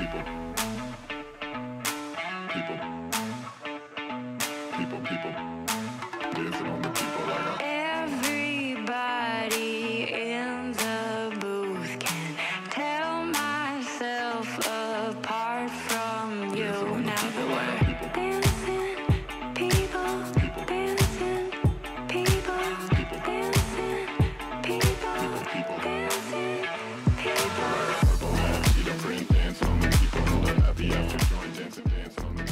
people. 0.00 0.22
People. 2.48 2.78
People, 4.78 5.00
people. 5.00 5.49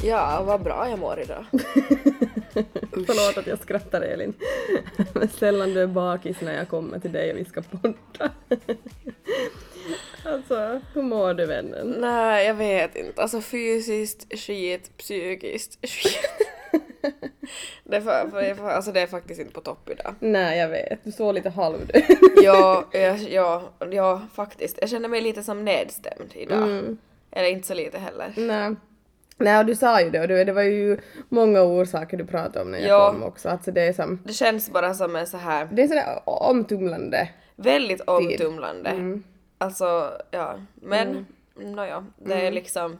Ja, 0.08 0.42
vad 0.46 0.62
bra 0.62 0.88
jag 0.88 0.98
mår 0.98 1.20
idag. 1.20 1.44
Förlåt 2.92 3.38
att 3.38 3.46
jag 3.46 3.58
skrattar 3.58 4.00
Elin. 4.00 4.34
Men 5.12 5.28
sällan 5.28 5.74
du 5.74 5.82
är 5.82 5.86
bakis 5.86 6.40
när 6.40 6.54
jag 6.54 6.68
kommer 6.68 6.98
till 6.98 7.12
dig 7.12 7.32
och 7.32 7.38
vi 7.38 7.44
ska 7.44 7.62
podda. 7.62 8.30
Alltså, 10.24 10.80
hur 10.94 11.02
mår 11.02 11.34
du 11.34 11.46
vännen? 11.46 11.94
Nej, 11.98 12.46
jag 12.46 12.54
vet 12.54 12.96
inte. 12.96 13.22
Alltså 13.22 13.40
fysiskt 13.40 14.38
skit, 14.38 14.96
psykiskt 14.96 15.86
skit. 15.86 16.30
Det 17.84 17.96
är, 17.96 18.00
för, 18.00 18.30
för, 18.30 18.54
för, 18.54 18.68
alltså 18.68 18.92
det 18.92 19.00
är 19.00 19.06
faktiskt 19.06 19.40
inte 19.40 19.52
på 19.52 19.60
topp 19.60 19.90
idag. 19.90 20.14
Nej, 20.20 20.58
jag 20.58 20.68
vet. 20.68 21.04
Du 21.04 21.12
såg 21.12 21.34
lite 21.34 21.50
halvdöd 21.50 22.02
Ja, 22.42 22.84
ja, 22.92 23.16
ja, 23.16 23.72
ja, 23.90 24.22
faktiskt. 24.34 24.78
Jag 24.80 24.90
känner 24.90 25.08
mig 25.08 25.20
lite 25.20 25.42
som 25.42 25.64
nedstämd 25.64 26.32
idag. 26.34 26.96
Eller 27.30 27.48
inte 27.48 27.66
så 27.66 27.74
lite 27.74 27.98
heller. 27.98 28.32
Nej. 28.36 28.74
Nej, 29.38 29.58
och 29.58 29.66
du 29.66 29.74
sa 29.74 30.00
ju 30.00 30.10
det 30.10 30.20
och 30.20 30.28
det 30.28 30.52
var 30.52 30.62
ju 30.62 30.98
många 31.28 31.62
orsaker 31.62 32.16
du 32.16 32.24
pratade 32.26 32.60
om 32.64 32.70
när 32.70 32.78
jag 32.78 32.88
Ja. 32.88 33.10
kom 33.12 33.22
också. 33.22 33.48
Alltså 33.48 33.70
det 33.72 33.82
är 33.82 33.92
som, 33.92 34.20
Det 34.24 34.32
känns 34.32 34.70
bara 34.70 34.94
som 34.94 35.16
en 35.16 35.26
så 35.26 35.36
här 35.36 35.68
det 35.72 35.82
är 35.82 35.88
sådär 35.88 36.20
omtumlande. 36.24 37.28
väldigt 37.56 38.00
omtumlande. 38.00 39.20
Alltså, 39.58 40.12
ja. 40.30 40.54
Men, 40.74 41.26
Mm. 41.56 41.72
nåja, 41.72 42.06
det 42.16 42.34
är 42.46 42.50
liksom... 42.50 42.98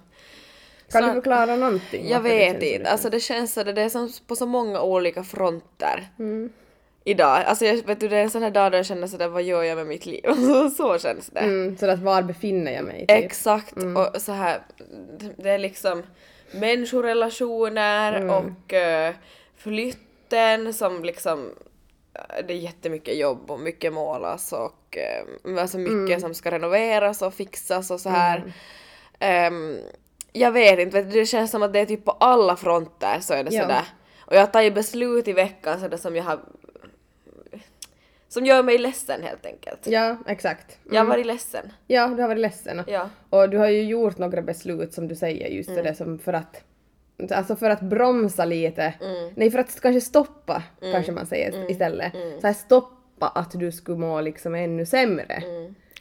Kan 0.93 1.03
Så- 1.03 1.09
du 1.09 1.15
förklara 1.15 1.57
någonting? 1.57 2.09
Jag 2.09 2.21
vet 2.21 2.63
inte, 2.63 2.85
så? 2.85 2.91
alltså 2.93 3.11
det 3.11 3.21
känns 3.21 3.53
så, 3.55 3.63
det 3.63 3.83
är 3.83 3.89
som 3.89 4.11
på 4.27 4.37
så 4.37 4.47
många 4.47 4.81
olika 4.83 5.23
fronter. 5.25 6.09
Mm. 6.19 6.51
Idag. 7.09 7.43
Alltså 7.47 7.65
jag, 7.65 7.87
vet 7.87 8.01
du, 8.01 8.09
det 8.09 8.17
är 8.17 8.23
en 8.23 8.31
sån 8.31 8.43
här 8.43 8.51
dag 8.51 8.73
där 8.73 8.79
jag 8.79 8.87
känner 8.87 9.07
sådär, 9.07 9.29
vad 9.29 9.43
gör 9.43 9.63
jag 9.63 9.77
med 9.77 9.87
mitt 9.87 10.07
liv? 10.07 10.21
Alltså, 10.29 10.71
så 10.71 10.99
känns 10.99 11.27
det. 11.27 11.41
Mm, 11.41 11.77
så 11.77 11.91
att 11.91 11.99
var 11.99 12.23
befinner 12.23 12.73
jag 12.73 12.85
mig? 12.85 13.01
Typ. 13.01 13.11
Exakt, 13.11 13.75
och 13.77 14.23
så 14.23 14.33
här, 14.33 14.61
det 15.37 15.51
är 15.51 15.59
liksom 15.59 16.03
människorelationer 16.51 18.13
Mm. 18.13 18.31
och 18.31 18.73
uh, 18.73 19.15
flytten 19.57 20.75
som 20.75 21.05
liksom 21.05 21.51
eh, 22.15 22.47
det 22.47 22.53
är 22.53 22.59
jättemycket 22.59 23.17
jobb 23.19 23.51
och 23.51 23.61
mycket 23.61 23.93
målas 23.93 24.53
och 24.53 24.97
uh, 25.47 25.61
alltså 25.63 25.79
mycket 25.79 25.95
Mm. 26.09 26.21
som 26.21 26.35
ska 26.35 26.51
renoveras 26.51 27.23
och 27.23 27.35
fixas 27.35 27.91
och 27.91 28.01
så 28.01 28.09
här. 28.09 28.53
Ehm, 29.19 29.79
jag 30.33 30.53
vet 30.53 30.79
inte, 30.79 31.03
det 31.03 31.27
känns 31.27 31.51
som 31.51 31.63
att 31.63 31.73
det 31.73 31.81
är 31.81 31.87
typ 31.87 32.05
på 32.05 32.11
alla 32.11 32.57
fronter 32.57 33.19
så 33.21 33.35
är 33.35 33.45
det 33.45 33.55
Ja. 33.55 33.63
sådär. 33.63 33.85
Och 34.21 34.35
jag 34.37 34.41
har 34.41 34.47
tagit 34.47 34.75
beslut 34.75 35.29
i 35.29 35.33
veckan 35.33 35.81
sådär 35.81 35.97
som 35.97 36.17
jag 36.17 36.25
har 36.25 36.39
som 38.29 38.47
gör 38.47 38.63
mig 38.63 38.79
ledsen 38.79 39.23
helt 39.23 39.47
enkelt. 39.47 39.87
Ja, 39.87 40.17
exakt. 40.27 40.79
Jag 40.91 41.01
har 41.01 41.07
varit 41.07 41.27
ledsen. 41.27 41.73
Ja, 41.87 42.07
du 42.07 42.23
har 42.23 42.29
varit 42.29 42.41
ledsen. 42.41 42.83
Ja. 42.87 43.09
Och 43.31 43.51
du 43.51 43.59
har 43.59 43.69
ju 43.69 43.83
gjort 43.83 44.19
några 44.19 44.43
beslut 44.43 44.93
som 44.93 45.09
du 45.09 45.15
säger 45.17 45.49
just 45.49 45.71
Mm. 45.71 45.85
det 45.85 45.95
som 45.95 46.19
för 46.19 46.33
att 46.33 46.65
Alltså 47.31 47.57
för 47.57 47.71
att 47.71 47.81
bromsa 47.81 48.45
lite, 48.45 48.95
Mm. 49.01 49.31
nej 49.37 49.51
för 49.51 49.59
att 49.59 49.81
kanske 49.81 50.01
stoppa 50.01 50.63
kanske 50.93 51.13
man 51.13 51.27
säger 51.27 51.71
istället. 51.71 52.13
Så 52.41 52.47
här 52.47 52.55
stoppa 52.55 53.29
att 53.29 53.51
du 53.51 53.73
skulle 53.73 53.99
må 53.99 54.21
liksom 54.21 54.55
ännu 54.55 54.87
sämre. 54.87 55.43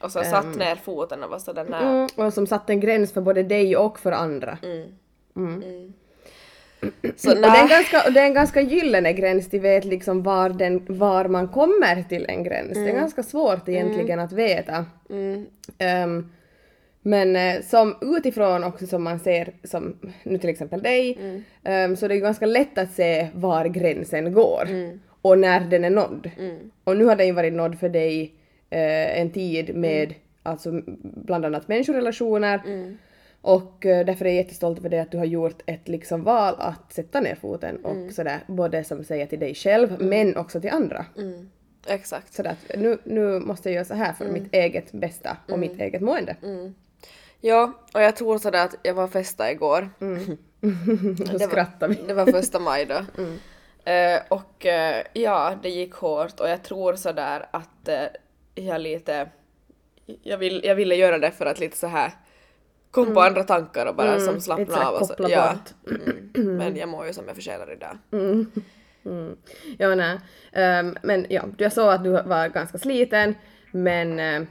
Och 0.02 0.12
så 0.12 0.24
satt 0.24 0.56
ner 0.56 0.76
foten 0.76 1.24
och 1.24 1.30
var 1.30 1.40
sådär 1.40 1.66
nej. 1.70 1.86
Mm, 1.86 2.08
och 2.16 2.34
som 2.34 2.48
satt 2.48 2.70
en 2.70 2.80
gräns 2.80 3.14
för 3.14 3.22
både 3.22 3.44
dig 3.44 3.78
och 3.78 4.00
för 4.00 4.12
andra. 4.12 4.58
Så 7.16 7.32
Och 7.32 7.36
det, 7.36 7.48
är 7.48 7.62
en 7.62 7.68
nej. 7.68 7.70
ganska, 7.70 8.10
det 8.10 8.20
är 8.20 8.26
en 8.26 8.34
ganska 8.34 8.62
gyllene 8.62 9.14
gräns, 9.14 9.50
de 9.50 9.60
vet 9.60 9.86
liksom 9.86 10.24
var, 10.24 10.50
den, 10.50 10.86
var 10.88 11.26
man 11.28 11.48
kommer 11.48 12.04
till 12.04 12.26
en 12.30 12.44
gräns. 12.44 12.74
Det 12.74 12.90
är 12.90 12.96
ganska 12.96 13.24
svårt 13.24 13.70
egentligen 13.70 14.20
att 14.20 14.32
veta. 14.32 14.86
Ehm, 15.78 16.30
men 17.02 17.36
eh, 17.36 17.62
som 17.62 17.96
utifrån 18.02 18.64
också 18.64 18.88
som 18.88 19.04
man 19.04 19.20
ser, 19.20 19.54
som 19.64 19.96
nu 20.24 20.38
till 20.38 20.50
exempel 20.50 20.82
dig, 20.82 21.18
ehm, 21.64 21.96
så 21.96 22.08
det 22.08 22.16
är 22.16 22.20
ganska 22.20 22.46
lätt 22.46 22.78
att 22.78 22.92
se 22.92 23.28
var 23.34 23.66
gränsen 23.66 24.34
går 24.34 24.68
och 25.22 25.40
när 25.40 25.60
den 25.60 25.86
är 25.86 25.90
nådd. 25.90 26.30
Och 26.84 26.98
nu 26.98 27.06
har 27.06 27.16
den 27.16 27.28
ju 27.28 27.34
varit 27.34 27.54
nådd 27.54 27.80
för 27.80 27.90
dig 27.90 28.34
eh, 28.70 29.20
en 29.20 29.32
tid 29.32 29.76
med 29.76 30.14
alltså 30.44 30.82
bland 31.02 31.46
annat 31.46 31.68
människorelationer 31.68 32.62
och 33.42 33.86
eh, 33.86 34.06
därför 34.06 34.26
är 34.26 34.30
jag 34.30 34.36
jättestolt 34.36 34.80
över 34.80 34.90
det 34.90 35.00
att 35.00 35.12
du 35.12 35.18
har 35.18 35.26
gjort 35.26 35.62
ett 35.66 35.88
liksom 35.88 36.24
val 36.24 36.56
att 36.58 36.94
sätta 36.94 37.22
ner 37.22 37.36
foten 37.36 37.86
och 37.86 38.12
sådär, 38.12 38.40
både 38.48 38.84
som 38.84 39.04
säger 39.04 39.26
till 39.26 39.40
dig 39.40 39.56
själv 39.56 40.02
men 40.02 40.38
också 40.38 40.62
till 40.62 40.70
andra. 40.70 41.06
Exakt. 41.88 42.34
Sådär 42.34 42.52
att 42.52 42.80
nu, 42.80 42.98
nu 43.04 43.40
måste 43.40 43.70
jag 43.70 43.76
göra 43.76 43.86
så 43.86 43.94
här 43.94 44.14
för 44.14 44.26
mitt 44.26 44.54
eget 44.54 44.92
bästa 44.92 45.38
och 45.52 45.60
mitt 45.60 45.82
eget 45.82 46.02
mående. 46.02 46.36
Ja, 47.42 47.74
och 47.94 48.02
jag 48.02 48.16
tror 48.16 48.38
sådär 48.38 48.66
att 48.66 48.76
jag 48.84 48.94
var 48.94 49.08
festa 49.08 49.52
igår. 49.52 49.90
Då 51.32 51.40
skrattar 51.40 51.88
vi. 51.88 51.96
Det 52.08 52.14
var 52.14 52.26
första 52.26 52.60
maj 52.60 52.86
då. 52.86 53.06
Eh, 53.88 54.22
och 54.28 54.66
eh, 54.66 55.04
ja, 55.14 55.58
det 55.64 55.70
gick 55.70 55.94
hårt 55.94 56.40
och 56.40 56.50
jag 56.50 56.64
tror 56.64 56.96
sådär 56.96 57.46
att 57.52 57.88
eh, 57.88 58.04
jag 58.56 58.82
lite... 58.82 59.30
Jag, 60.24 60.38
vill, 60.38 60.62
jag 60.64 60.76
ville 60.76 60.96
göra 60.96 61.18
det 61.18 61.32
för 61.32 61.46
att 61.46 61.60
lite 61.60 61.78
så 61.78 61.88
här 61.88 62.12
kom 62.92 63.14
på 63.14 63.22
andra 63.22 63.44
tankar 63.44 63.86
och 63.86 63.96
bara 63.96 64.20
som 64.20 64.34
lite 64.34 64.44
slappna 64.46 64.88
av. 64.88 64.96
Och 64.96 65.08
så, 65.08 65.16
ja. 65.18 65.54
bort. 65.54 65.96
Mm. 66.36 66.58
Men 66.58 66.76
jag 66.76 66.90
mår 66.90 67.06
ju 67.08 67.14
som 67.14 67.24
jag 67.28 67.36
förtjänar 67.36 67.74
idag. 67.74 67.98
Ja, 69.78 69.96
nej. 69.96 70.20
Ehm, 70.54 70.96
men 71.04 71.26
ja, 71.30 71.44
jag 71.58 71.74
såg 71.74 71.94
att 71.94 72.04
du 72.04 72.10
var 72.12 72.48
ganska 72.50 72.78
sliten 72.78 73.36
men 73.72 74.20
eh, 74.20 74.42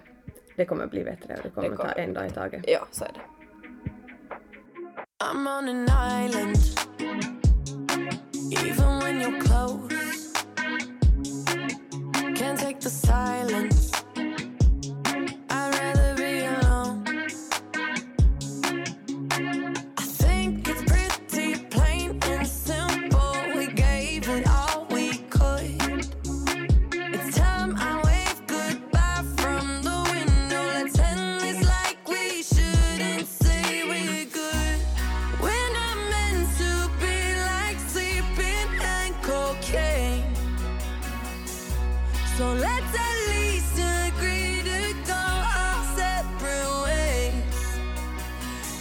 det 0.56 0.64
kommer 0.64 0.86
bli 0.86 1.04
bättre 1.04 1.34
och 1.34 1.42
det 1.42 1.50
kommer, 1.50 1.68
Det 1.68 1.76
ta 1.76 1.82
kommer 1.82 1.98
en 1.98 2.14
dag 2.14 2.26
i 2.26 2.30
taget. 2.30 2.64
Ja, 2.66 2.86
så 2.90 3.04
är 3.04 3.12
det. 3.14 3.20
I'm 5.24 5.46
on 5.46 5.68
an 5.68 5.88
island. 6.24 6.56
Even 8.52 8.98
when 9.00 9.20
you're 9.22 9.40
close, 9.40 9.88
can't 12.36 12.58
take 12.58 12.80
the 12.80 12.90
silence. 12.90 14.05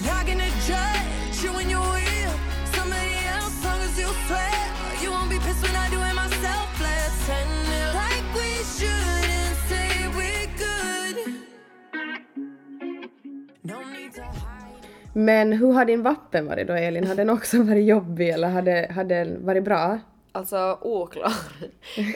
Not 0.04 0.26
gonna 0.28 0.50
judge 0.68 1.44
you 1.44 1.52
when 1.54 1.70
you're 1.70 1.94
with 1.94 2.36
somebody 2.76 3.16
else, 3.36 3.64
long 3.66 3.80
as 3.88 4.00
you 4.00 4.08
swear 4.28 4.56
you 5.02 5.12
won't 5.12 5.30
be 5.30 5.38
pissed 5.40 5.64
when 5.64 5.76
I 5.76 5.90
do 5.90 6.00
it 6.10 6.16
myself. 6.16 6.68
Let's 6.82 7.30
end 7.30 7.68
it 7.80 7.90
like 8.02 8.26
we 8.36 8.50
should 8.76 9.28
and 9.40 9.56
say 9.70 9.88
we're 10.18 10.50
good. 10.66 11.18
No 13.64 13.78
need 13.94 14.14
to 14.14 14.22
hide. 14.22 14.88
Men 15.14 15.54
hur 15.54 15.74
har 15.74 15.86
din 15.86 16.02
vappen 16.02 16.46
varit 16.48 16.68
då 16.68 16.74
Elin? 16.74 17.08
Har 17.08 17.16
den 17.16 17.30
också 17.30 17.64
varit 17.64 17.86
jobbig 17.86 18.30
eller 18.30 18.50
har 18.94 19.04
den 19.04 19.46
varit 19.46 19.64
bra? 19.64 20.00
Alltså 20.36 20.78
oklar. 20.82 21.34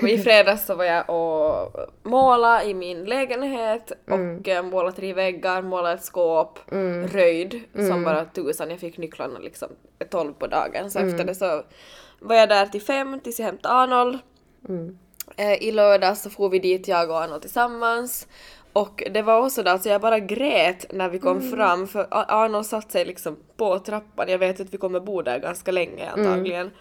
I 0.07 0.17
fredags 0.17 0.65
så 0.65 0.75
var 0.75 0.85
jag 0.85 1.09
och 1.09 1.75
måla 2.03 2.63
i 2.63 2.73
min 2.73 3.03
lägenhet 3.05 3.91
och 4.07 4.47
eh, 4.47 4.63
målat 4.63 4.95
tre 4.95 5.13
väggar, 5.13 5.61
målat 5.61 5.99
ett 5.99 6.05
skåp, 6.05 6.59
röjd 7.11 7.61
som 7.87 8.03
bara 8.03 8.25
tusan. 8.25 8.69
Jag 8.69 8.79
fick 8.79 8.97
nycklarna 8.97 9.39
liksom 9.39 9.67
12 10.09 10.33
på 10.33 10.47
dagen. 10.47 10.91
Så 10.91 10.99
efter 10.99 11.23
det 11.23 11.35
så 11.35 11.63
var 12.19 12.35
jag 12.35 12.49
där 12.49 12.65
till 12.65 12.81
fem 12.81 13.19
tills 13.19 13.39
jag 13.39 13.45
hämtade 13.45 13.73
Arnold. 13.75 14.19
Eh, 15.37 15.53
I 15.63 15.71
lördags 15.71 16.21
så 16.21 16.29
får 16.29 16.49
vi 16.49 16.59
dit 16.59 16.87
jag 16.87 17.09
och 17.09 17.17
Arnold 17.23 17.41
tillsammans 17.41 18.27
Och 18.73 19.03
det 19.11 19.21
var 19.21 19.45
också 19.45 19.63
där, 19.63 19.71
alltså 19.71 19.89
jag 19.89 20.01
bara 20.01 20.19
grät 20.19 20.85
när 20.93 21.09
vi 21.09 21.19
kom 21.19 21.41
fram 21.51 21.87
för 21.87 22.07
Arnold 22.11 22.65
satt 22.65 22.91
sig 22.91 23.05
liksom 23.05 23.37
på 23.57 23.79
trappan. 23.79 24.29
Jag 24.29 24.37
vet 24.37 24.59
att 24.59 24.73
vi 24.73 24.77
kommer 24.77 24.99
bo 24.99 25.21
där 25.21 25.39
ganska 25.39 25.71
länge 25.71 26.09
antagligen. 26.09 26.71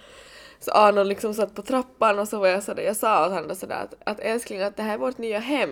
Så 0.61 0.71
Arnold 0.71 1.09
liksom 1.09 1.35
satt 1.35 1.55
på 1.55 1.63
trappan 1.63 2.19
och 2.19 2.29
så 2.29 2.39
var 2.39 2.49
jag 2.49 2.63
sådär, 2.63 2.83
jag 2.83 2.97
sa 2.97 3.27
åt 3.27 3.33
honom 3.33 3.57
sådär 3.57 3.77
att, 3.83 3.95
att 4.13 4.21
älskling 4.21 4.63
att 4.63 4.77
det 4.77 4.83
här 4.83 4.95
är 4.95 4.99
vårt 4.99 5.19
nya 5.19 5.39
hem. 5.39 5.71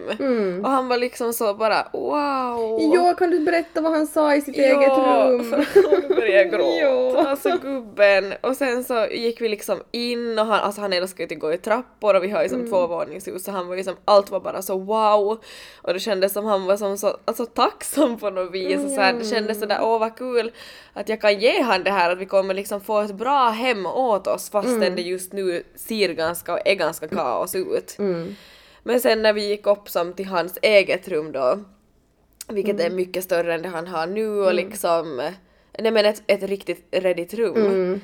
Och 0.64 0.70
han 0.70 0.88
var 0.88 0.96
liksom 0.98 1.32
så 1.32 1.54
bara 1.54 1.86
wow. 1.92 2.78
Jo, 2.94 3.14
kan 3.18 3.30
du 3.30 3.40
berätta 3.40 3.80
vad 3.80 3.92
han 3.92 4.06
sa 4.06 4.34
i 4.34 4.40
sitt 4.40 4.56
eget 4.56 4.98
rum? 4.98 5.44
för 5.50 6.08
nu 6.08 6.14
började 6.14 6.42
jag 6.42 6.50
gråta. 6.50 6.70
Jo. 6.80 7.16
Alltså 7.28 7.58
gubben. 7.62 8.34
Och 8.40 8.56
sen 8.56 8.84
så 8.84 9.06
gick 9.10 9.40
vi 9.40 9.48
liksom 9.48 9.78
in 9.92 10.38
och 10.38 10.46
han, 10.46 10.60
alltså 10.60 10.80
han 10.80 10.92
älskar 10.92 11.26
ju 11.28 11.34
att 11.34 11.40
gå 11.40 11.52
i 11.52 11.58
trappor 11.58 12.14
och 12.16 12.24
vi 12.24 12.30
har 12.30 12.42
ju 12.42 12.48
som 12.48 12.56
Mm. 12.56 12.70
tvåvåningshus 12.70 13.44
så 13.44 13.50
han 13.50 13.68
var 13.68 13.76
ju 13.76 13.84
som, 13.84 13.96
allt 14.04 14.30
var 14.30 14.40
bara 14.40 14.62
så 14.62 14.78
wow. 14.78 15.38
Och 15.82 15.92
det 15.94 16.00
kändes 16.00 16.32
som 16.32 16.44
han 16.44 16.66
var 16.66 16.76
som 16.76 16.98
så 16.98 17.16
alltså, 17.24 17.46
tacksam 17.46 18.18
på 18.18 18.30
något 18.30 18.52
vis. 18.52 18.84
Och 18.84 18.90
så 18.90 19.00
här, 19.00 19.12
det 19.12 19.24
kändes 19.24 19.60
sådär 19.60 19.78
åh 19.82 19.98
vad 19.98 20.16
kul 20.16 20.50
att 20.92 21.08
jag 21.08 21.20
kan 21.20 21.38
ge 21.40 21.62
han 21.62 21.84
det 21.84 21.90
här 21.90 22.10
att 22.12 22.18
vi 22.18 22.26
kommer 22.26 22.54
liksom 22.54 22.80
få 22.80 23.00
ett 23.00 23.14
bra 23.14 23.48
hem 23.48 23.86
åt 23.86 24.26
oss 24.26 24.50
fastän 24.50 24.75
Mm. 24.82 24.96
det 24.96 25.02
just 25.02 25.32
nu 25.32 25.62
ser 25.75 26.08
ganska 26.12 26.52
och 26.52 26.58
är 26.64 26.75
ganska 26.75 27.08
kaos 27.08 27.55
ut. 27.55 27.96
Mm. 27.99 28.34
Men 28.82 29.00
sen 29.00 29.23
när 29.23 29.32
vi 29.32 29.49
gick 29.49 29.67
upp 29.67 29.88
som 29.88 30.12
till 30.12 30.26
hans 30.26 30.58
eget 30.62 31.08
rum 31.08 31.32
då, 31.32 31.58
vilket 32.49 32.81
Mm. 32.81 32.87
är 32.93 32.96
mycket 32.96 33.25
större 33.25 33.55
än 33.55 33.62
det 33.62 33.69
han 33.69 33.87
har 33.87 34.06
nu 34.06 34.28
och 34.28 34.55
liksom, 34.55 35.31
nej 35.78 35.90
men 35.93 36.05
ett, 36.06 36.23
ett 36.26 36.43
riktigt 36.43 36.87
redigt 36.90 37.34
rum. 37.34 37.56
Mm. 37.56 38.00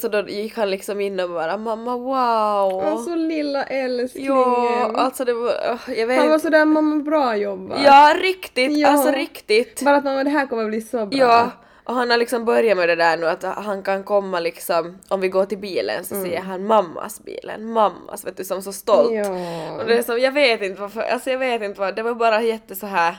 Så 0.00 0.08
då 0.08 0.28
gick 0.28 0.56
han 0.56 0.70
liksom 0.70 1.00
in 1.00 1.20
och 1.20 1.30
bara 1.30 1.56
mamma 1.56 1.96
wow! 1.96 2.82
Alltså 2.84 3.14
lilla 3.14 3.64
älsklingen. 3.64 4.32
ja, 4.32 4.92
alltså 4.96 5.24
det 5.24 5.32
var, 5.32 5.52
jag 5.96 6.06
vet 6.06 6.18
Han 6.18 6.28
var 6.28 6.38
sådär 6.38 6.64
mamma 6.64 7.02
bra 7.04 7.36
jobbat. 7.36 7.78
Ja, 7.84 8.14
riktigt, 8.22 8.78
Ja. 8.78 8.88
alltså 8.88 9.10
riktigt. 9.10 9.82
Bara 9.84 9.96
att 9.96 10.04
mamma 10.04 10.24
det 10.24 10.30
här 10.30 10.46
kommer 10.46 10.64
bli 10.68 10.80
så 10.80 11.06
bra. 11.06 11.18
Ja, 11.18 11.50
och 11.86 11.94
han 11.94 12.10
har 12.10 12.16
liksom 12.16 12.44
börjat 12.44 12.76
med 12.76 12.88
det 12.88 12.96
där 12.96 13.16
nu 13.16 13.26
att 13.26 13.42
han 13.42 13.82
kan 13.82 14.04
komma 14.04 14.40
liksom, 14.40 14.98
om 15.08 15.20
vi 15.20 15.28
går 15.28 15.44
till 15.44 15.58
bilen 15.58 16.04
så 16.04 16.14
säger 16.14 16.40
han 16.40 16.66
mammas 16.66 17.20
bilen, 17.24 17.72
mammas, 17.72 18.24
vet 18.26 18.36
du, 18.36 18.44
som 18.44 18.62
så 18.62 18.72
stolt. 18.72 19.12
Ja. 19.12 19.76
Och 19.80 19.86
det 19.86 19.98
är 19.98 20.02
som, 20.02 20.18
jag 20.18 20.32
vet 20.32 20.62
inte 20.62 20.80
varför, 20.80 21.00
alltså 21.00 21.30
jag 21.30 21.38
vet 21.38 21.62
inte 21.62 21.80
vad, 21.80 21.96
det 21.96 22.02
var 22.02 22.14
bara 22.14 22.42
jätte 22.42 22.76
så 22.76 22.86
här. 22.86 23.16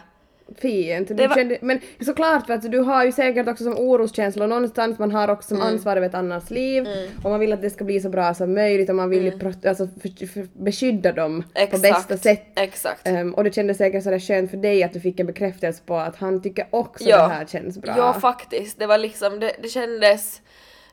Fint. 0.55 1.07
Du 1.07 1.13
Det 1.13 1.27
var- 1.27 1.35
kände, 1.35 1.57
men 1.61 1.79
såklart 2.05 2.45
för 2.45 2.53
att 2.53 2.71
du 2.71 2.79
har 2.79 3.05
ju 3.05 3.11
säkert 3.11 3.47
också 3.47 3.63
som 3.63 3.77
oroskänslor 3.77 4.47
någonstans, 4.47 4.99
man 4.99 5.11
har 5.11 5.27
också 5.27 5.47
som 5.47 5.57
Mm. 5.57 5.67
ansvar 5.69 5.97
över 5.97 6.07
ett 6.07 6.15
annans 6.15 6.49
liv 6.49 6.87
och 7.23 7.29
man 7.29 7.39
vill 7.39 7.53
att 7.53 7.61
det 7.61 7.69
ska 7.69 7.83
bli 7.83 7.99
så 7.99 8.09
bra 8.09 8.33
som 8.33 8.53
möjligt 8.53 8.89
och 8.89 8.95
man 8.95 9.09
vill 9.09 9.23
ju 9.23 9.39
pro- 9.39 9.67
alltså, 9.69 9.87
för, 10.01 10.25
för, 10.27 10.47
beskydda 10.53 11.11
dem 11.11 11.43
på 11.53 11.59
Mm. 11.59 11.67
Exakt. 11.67 11.81
bästa 11.81 12.17
sätt. 12.17 12.45
Exakt. 12.55 13.07
Ehm, 13.07 13.33
och 13.33 13.43
det 13.43 13.55
kändes 13.55 13.77
säkert 13.77 14.03
sådär 14.03 14.19
skönt 14.19 14.51
för 14.51 14.57
dig 14.57 14.83
att 14.83 14.93
du 14.93 14.99
fick 14.99 15.19
en 15.19 15.27
bekräftelse 15.27 15.81
på 15.85 15.95
att 15.97 16.15
han 16.15 16.41
tycker 16.41 16.67
också 16.69 17.03
Ja. 17.09 17.27
det 17.27 17.33
här 17.33 17.45
känns 17.45 17.77
bra. 17.77 17.93
Ja 17.97 18.13
faktiskt, 18.13 18.79
det 18.79 18.87
var 18.87 18.97
liksom, 18.97 19.39
det, 19.39 19.51
det 19.61 19.67
kändes, 19.67 20.41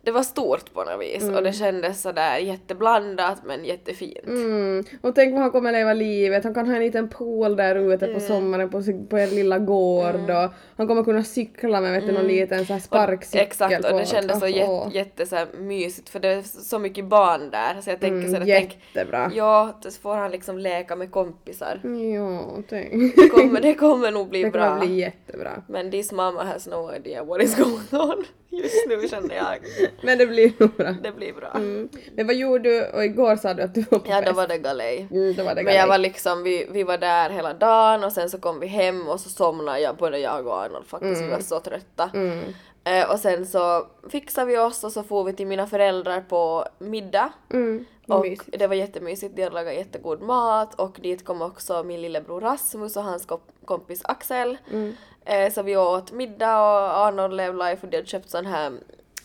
det 0.05 0.11
var 0.11 0.23
stort 0.23 0.73
på 0.75 0.85
något 0.85 1.01
vis 1.01 1.29
och 1.37 1.43
det 1.43 1.53
kändes 1.53 2.03
sådär 2.03 2.39
jätteblandat 2.39 3.39
men 3.45 3.65
jättefint. 3.65 4.27
Mm. 4.27 4.85
Och 5.01 5.15
tänk 5.15 5.33
vad 5.33 5.43
han 5.43 5.51
kommer 5.51 5.73
leva 5.73 5.93
livet, 5.93 6.45
han 6.45 6.55
kan 6.55 6.67
ha 6.67 6.75
en 6.77 6.83
liten 6.83 7.09
pool 7.09 7.57
där 7.57 7.77
ute 7.95 8.05
Mm. 8.07 8.15
på 8.15 8.21
sommaren 8.27 8.71
på, 8.71 8.83
på 9.11 9.17
en 9.17 9.31
lilla 9.31 9.59
gård 9.59 10.31
och 10.31 10.51
han 10.77 10.87
kommer 10.87 11.05
kunna 11.05 11.25
cykla 11.25 11.81
med 11.81 11.93
vet 11.93 12.07
du, 12.07 12.13
någon 12.13 12.27
liten 12.27 12.67
så 12.67 12.79
sparkcykel 12.79 13.41
Mm. 13.41 13.47
Exakt 13.47 13.93
och 13.93 13.99
det 13.99 14.07
kändes 14.07 14.39
så 14.41 14.47
Åh. 14.47 14.51
jätte, 14.51 14.97
jätte 14.99 15.27
så 15.27 15.37
här 15.37 15.47
mysigt 15.59 16.09
för 16.09 16.21
det 16.21 16.29
är 16.29 16.43
så 16.43 16.79
mycket 16.79 17.05
barn 17.05 17.51
där 17.51 17.81
så 17.81 17.91
jag 17.91 18.01
tänker 18.01 18.27
sådär, 18.29 18.43
Mm, 18.43 18.47
tänk, 18.61 18.79
jättebra. 18.95 19.31
ja, 19.35 19.81
då 19.83 19.91
får 19.91 20.15
han 20.15 20.31
liksom 20.31 20.59
leka 20.59 20.97
med 20.97 21.11
kompisar. 21.11 21.81
Ja, 22.15 22.53
tänk. 22.69 23.17
Det 23.17 23.29
kommer, 23.29 23.61
det 23.61 23.75
kommer 23.75 24.11
nog 24.11 24.29
bli 24.29 24.43
Det 24.45 24.51
bra. 24.51 24.69
kommer 24.69 24.87
bli 24.87 24.95
jättebra. 25.01 25.63
Men 25.69 25.91
this 25.91 26.13
mama 26.13 26.45
has 26.45 26.67
no 26.67 26.91
idea 26.97 27.25
what 27.25 27.43
is 27.43 27.57
going 27.57 28.03
on. 28.03 28.25
Just 28.63 28.87
nu 28.89 29.09
känner 29.09 29.35
jag, 29.35 29.57
Men 30.03 30.19
det 30.19 30.27
blir 30.27 30.53
nog 30.59 30.71
bra. 30.77 30.95
det 31.03 31.13
blir 31.13 31.33
bra. 31.33 31.51
Mm. 31.55 31.89
Men 32.17 32.27
vad 32.27 32.37
gjorde 32.37 32.69
du? 32.71 32.85
Och 32.87 33.05
igår 33.05 33.37
sa 33.37 33.55
du 33.55 33.63
att 33.63 33.75
du 33.75 33.85
var 33.91 33.99
på 33.99 34.11
Ja, 34.11 34.21
då 34.21 34.33
var 34.33 34.47
det 34.49 34.59
galej. 34.59 35.09
Mm, 35.11 35.35
då 35.35 35.43
var 35.45 35.55
det 35.55 35.63
Men 35.63 35.75
jag 35.75 35.83
galej. 35.83 35.89
var 35.89 35.99
liksom, 35.99 36.43
vi, 36.43 36.67
vi 36.71 36.83
var 36.83 36.99
där 36.99 37.31
hela 37.31 37.55
dagen 37.55 38.05
och 38.05 38.13
sen 38.13 38.31
så 38.31 38.39
kom 38.39 38.61
vi 38.61 38.67
hem 38.67 39.09
och 39.09 39.21
så 39.21 39.29
somnade 39.29 39.79
jag, 39.81 39.97
både 39.97 40.19
jag 40.19 40.47
och 40.47 40.63
Arnold 40.63 40.87
faktiskt, 40.87 41.23
vi 41.23 41.29
var 41.29 41.41
så 41.41 41.61
trötta. 41.61 42.11
Mm. 42.15 42.41
Eh, 42.85 43.11
och 43.11 43.19
sen 43.19 43.47
så 43.47 43.87
fixade 44.11 44.47
vi 44.47 44.59
oss 44.59 44.85
och 44.85 44.93
så 44.93 45.03
får 45.03 45.25
vi 45.25 45.33
till 45.33 45.47
mina 45.47 45.67
föräldrar 45.67 46.21
på 46.21 46.67
middag. 46.79 47.33
Mm, 47.53 47.85
Och 48.09 48.21
mysigt. 48.21 48.59
det 48.59 48.67
var 48.67 48.75
jättemysigt, 48.75 49.37
de 49.37 49.49
lagat 49.49 49.75
jättegod 49.75 50.23
mat 50.23 50.75
och 50.75 50.99
dit 51.03 51.25
kom 51.25 51.43
också 51.43 51.83
min 51.83 52.01
lillebror 52.01 52.41
Rasmus 52.41 52.97
och 52.97 53.03
hans 53.05 53.27
komp- 53.29 53.65
kompis 53.65 54.01
Axel. 54.05 54.57
Mm. 54.73 54.93
Eh, 55.25 55.53
så 55.53 55.63
vi 55.63 55.77
åt 55.77 56.13
middag 56.13 56.61
och 56.61 56.99
Arnold 57.07 57.35
lev 57.35 57.55
life 57.55 57.79
och 57.87 57.89
de 57.91 57.97
hade 57.97 58.09
köpt 58.09 58.31
sån 58.31 58.47
här 58.47 58.73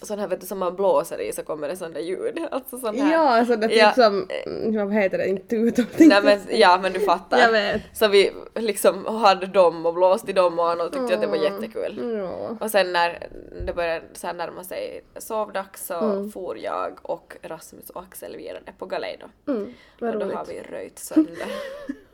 sån 0.01 0.19
här 0.19 0.27
vet 0.27 0.41
du 0.41 0.45
som 0.47 0.59
man 0.59 0.75
blåser 0.75 1.21
i 1.21 1.33
så 1.33 1.43
kommer 1.43 1.67
det 1.67 1.75
sån 1.75 1.93
där 1.93 2.01
ljud. 2.01 2.39
Alltså 2.51 2.77
sån 2.77 2.97
här. 2.99 3.11
Ja, 3.13 3.19
alltså 3.39 3.55
det 3.55 3.65
är 3.65 3.69
typ 3.69 3.77
Ja. 3.77 3.93
som, 3.93 4.27
mm, 4.45 4.85
vad 4.87 4.93
heter 4.93 5.17
det, 5.17 5.27
inte 5.27 5.47
tutor. 5.47 5.85
Nej 5.97 6.21
men, 6.23 6.39
ja 6.59 6.79
men 6.81 6.93
du 6.93 6.99
fattar. 6.99 7.39
Jag 7.39 7.51
vet. 7.51 7.81
Så 7.93 8.07
vi 8.07 8.31
liksom 8.55 9.05
hade 9.05 9.45
dem 9.45 9.85
och 9.85 9.93
blåste 9.93 10.31
i 10.31 10.33
dem 10.33 10.59
och 10.59 10.69
Arnold 10.69 10.93
tyckte 10.93 11.15
att 11.15 11.21
det 11.21 11.27
var 11.27 11.35
jättekul. 11.35 12.17
Ja. 12.17 12.57
Och 12.59 12.71
sen 12.71 12.93
när 12.93 13.27
det 13.65 13.73
började 13.73 14.05
så 14.13 14.27
här 14.27 14.33
närma 14.33 14.63
sig 14.63 15.01
sovdags 15.17 15.85
så 15.85 15.99
Mm. 15.99 16.31
for 16.31 16.57
jag 16.57 16.99
och 17.01 17.37
Rasmus 17.41 17.89
och 17.89 18.01
Axel 18.01 18.35
vidare 18.37 18.59
på 18.77 18.85
galej 18.85 19.19
då. 19.45 19.51
Mm, 19.53 19.73
vad 19.99 20.13
och 20.13 20.19
då 20.19 20.25
roligt. 20.25 20.37
har 20.37 20.45
vi 20.45 20.61
röjt 20.61 20.99
sönder. 21.09 21.47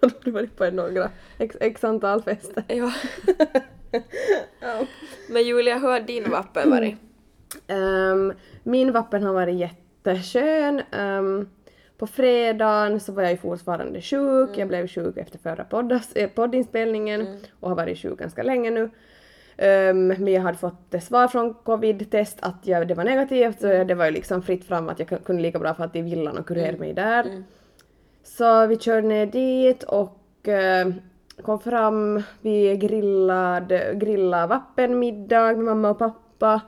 Har 0.01 0.11
du 0.23 0.31
varit 0.31 0.55
på 0.57 0.65
några 0.71 1.09
x, 1.37 1.55
x 1.59 1.83
antal 1.83 2.21
fester? 2.23 2.63
ja. 2.67 2.91
Ja. 4.59 4.85
Men 5.29 5.43
Julia, 5.43 5.77
hur 5.79 5.87
har 5.87 5.99
din 5.99 6.29
vappen 6.31 6.69
varit? 6.69 6.95
Ehm, 7.67 8.33
min 8.63 8.91
vappen 8.91 9.23
har 9.23 9.33
varit 9.33 9.55
jätteskön. 9.55 10.81
Um, 10.99 11.49
på 11.97 12.07
fredagen 12.07 12.99
så 12.99 13.11
var 13.11 13.23
jag 13.23 13.31
ju 13.31 13.37
fortfarande 13.37 14.01
sjuk. 14.01 14.49
Jag 14.57 14.67
blev 14.67 14.87
sjuk 14.87 15.17
efter 15.17 15.39
förra 15.39 15.63
poddas, 15.63 16.13
eh, 16.15 16.29
poddinspelningen 16.29 17.21
och 17.59 17.69
har 17.69 17.75
varit 17.75 17.97
sjuk 17.97 18.19
ganska 18.19 18.43
länge 18.43 18.69
nu. 18.71 18.89
Ehm, 19.57 20.07
men 20.07 20.27
jag 20.27 20.41
hade 20.41 20.57
fått 20.57 20.93
ett 20.93 21.03
svar 21.03 21.27
från 21.27 21.53
covid-test 21.53 22.37
att 22.41 22.55
jag, 22.67 22.87
det 22.87 22.93
var 22.93 23.03
negativt 23.03 23.59
så 23.61 23.67
det 23.83 23.95
var 23.95 24.05
ju 24.05 24.11
liksom 24.11 24.41
fritt 24.41 24.65
fram 24.65 24.89
att 24.89 24.99
jag 24.99 25.07
kun- 25.07 25.23
kunde 25.23 25.41
lika 25.41 25.59
bra 25.59 25.73
få 25.73 25.87
till 25.87 26.03
villan 26.03 26.37
och 26.37 26.47
kurera 26.47 26.77
mig 26.77 26.93
där. 26.93 27.43
Så 28.23 28.67
vi 28.67 28.77
körde 28.79 29.07
ner 29.07 29.25
dit 29.25 29.83
och 29.83 30.47
eh, 30.47 30.87
kom 31.41 31.59
fram, 31.59 32.23
vi 32.41 32.77
grillade, 32.77 33.93
grillade 33.95 34.47
vappenmiddag 34.47 35.45
med 35.55 35.57
mamma 35.65 35.89
och 35.89 35.99
pappa. 35.99 36.61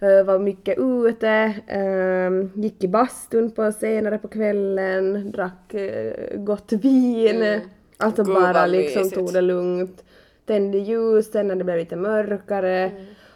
Eh, 0.00 0.24
var 0.24 0.38
mycket 0.38 0.78
ute, 0.78 1.28
eh, 1.66 2.60
gick 2.62 2.84
i 2.84 2.88
bastun 2.88 3.50
på 3.50 3.72
senare 3.72 4.18
på 4.18 4.28
kvällen, 4.28 5.30
drack 5.32 5.74
eh, 5.74 6.36
gott 6.36 6.72
vin. 6.72 7.60
Alltså 7.96 8.24
Gud, 8.24 8.34
bara 8.34 8.66
liksom 8.66 9.02
mysigt. 9.02 9.14
tog 9.14 9.32
det 9.32 9.40
lugnt. 9.40 10.04
Tände 10.46 10.78
ljusen 10.78 11.48
när 11.48 11.56
det 11.56 11.64
blev 11.64 11.78
lite 11.78 11.96
mörkare. 11.96 12.90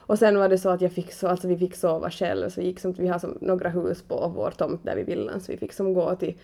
Och 0.07 0.19
sen 0.19 0.39
var 0.39 0.49
det 0.49 0.59
så 0.59 0.69
att 0.69 0.81
jag 0.81 0.93
fick 0.93 1.13
så, 1.13 1.29
alltså 1.29 1.49
vi 1.49 1.57
fick 1.57 1.77
sova 1.77 2.11
själv 2.11 2.49
så 2.51 2.61
gick 2.61 2.81
som, 2.81 2.93
vi 2.93 3.09
har 3.09 3.19
som 3.19 3.39
några 3.41 3.69
hus 3.69 4.03
på 4.03 4.33
vår 4.37 4.51
tomt 4.51 4.85
där 4.85 4.97
vid 4.97 5.07
villan 5.07 5.41
så 5.41 5.53
vi 5.53 5.59
fick 5.59 5.73
som 5.73 5.95
gå 5.95 6.15
till 6.15 6.35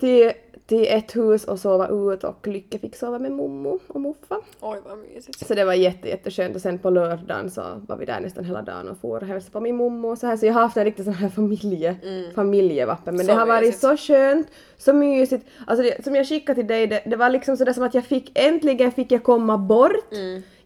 till, 0.00 0.32
till 0.66 0.86
ett 0.88 1.16
hus 1.16 1.44
och 1.44 1.58
sova 1.60 1.88
ut 1.88 2.24
och 2.24 2.46
Lycke 2.46 2.78
fick 2.78 2.96
sova 2.96 3.18
med 3.18 3.32
mommo 3.32 3.78
och 3.86 4.00
muffa. 4.00 4.36
Oj 4.60 4.78
vad 4.88 4.98
mysigt. 4.98 5.46
Så 5.46 5.54
det 5.54 5.64
var 5.64 5.74
jätte, 5.74 6.08
jätteskönt 6.08 6.56
och 6.56 6.62
sen 6.62 6.78
på 6.78 6.90
lördagen 6.90 7.50
så 7.50 7.62
var 7.88 7.96
vi 7.96 8.04
där 8.04 8.20
nästan 8.20 8.44
hela 8.44 8.62
dagen 8.62 8.88
och 8.88 8.98
for 8.98 9.20
och 9.20 9.26
hälsade 9.26 9.52
på 9.52 9.60
min 9.60 9.76
mommo 9.76 10.08
och 10.08 10.18
så 10.18 10.26
här 10.26 10.36
så 10.36 10.46
jag 10.46 10.54
har 10.54 10.60
haft 10.62 10.76
en 10.76 10.84
riktig 10.84 11.04
sån 11.04 11.14
här 11.14 11.28
familje, 11.28 11.96
familjevappen 12.34 13.16
men 13.16 13.26
Så 13.26 13.32
det 13.32 13.38
har 13.38 13.46
varit 13.46 13.66
mysigt. 13.66 13.80
så 13.80 13.96
skönt, 13.96 14.46
så 14.76 14.92
mysigt. 14.92 15.46
Alltså 15.66 15.82
det, 15.82 16.04
som 16.04 16.14
jag 16.14 16.28
skickade 16.28 16.54
till 16.54 16.66
dig 16.66 16.86
det, 16.86 17.02
det 17.06 17.16
var 17.16 17.30
liksom 17.30 17.56
sådär 17.56 17.72
som 17.72 17.82
att 17.84 17.94
jag 17.94 18.04
fick, 18.04 18.38
äntligen 18.38 18.92
fick 18.92 19.12
jag 19.12 19.22
komma 19.22 19.58
bort. 19.58 19.92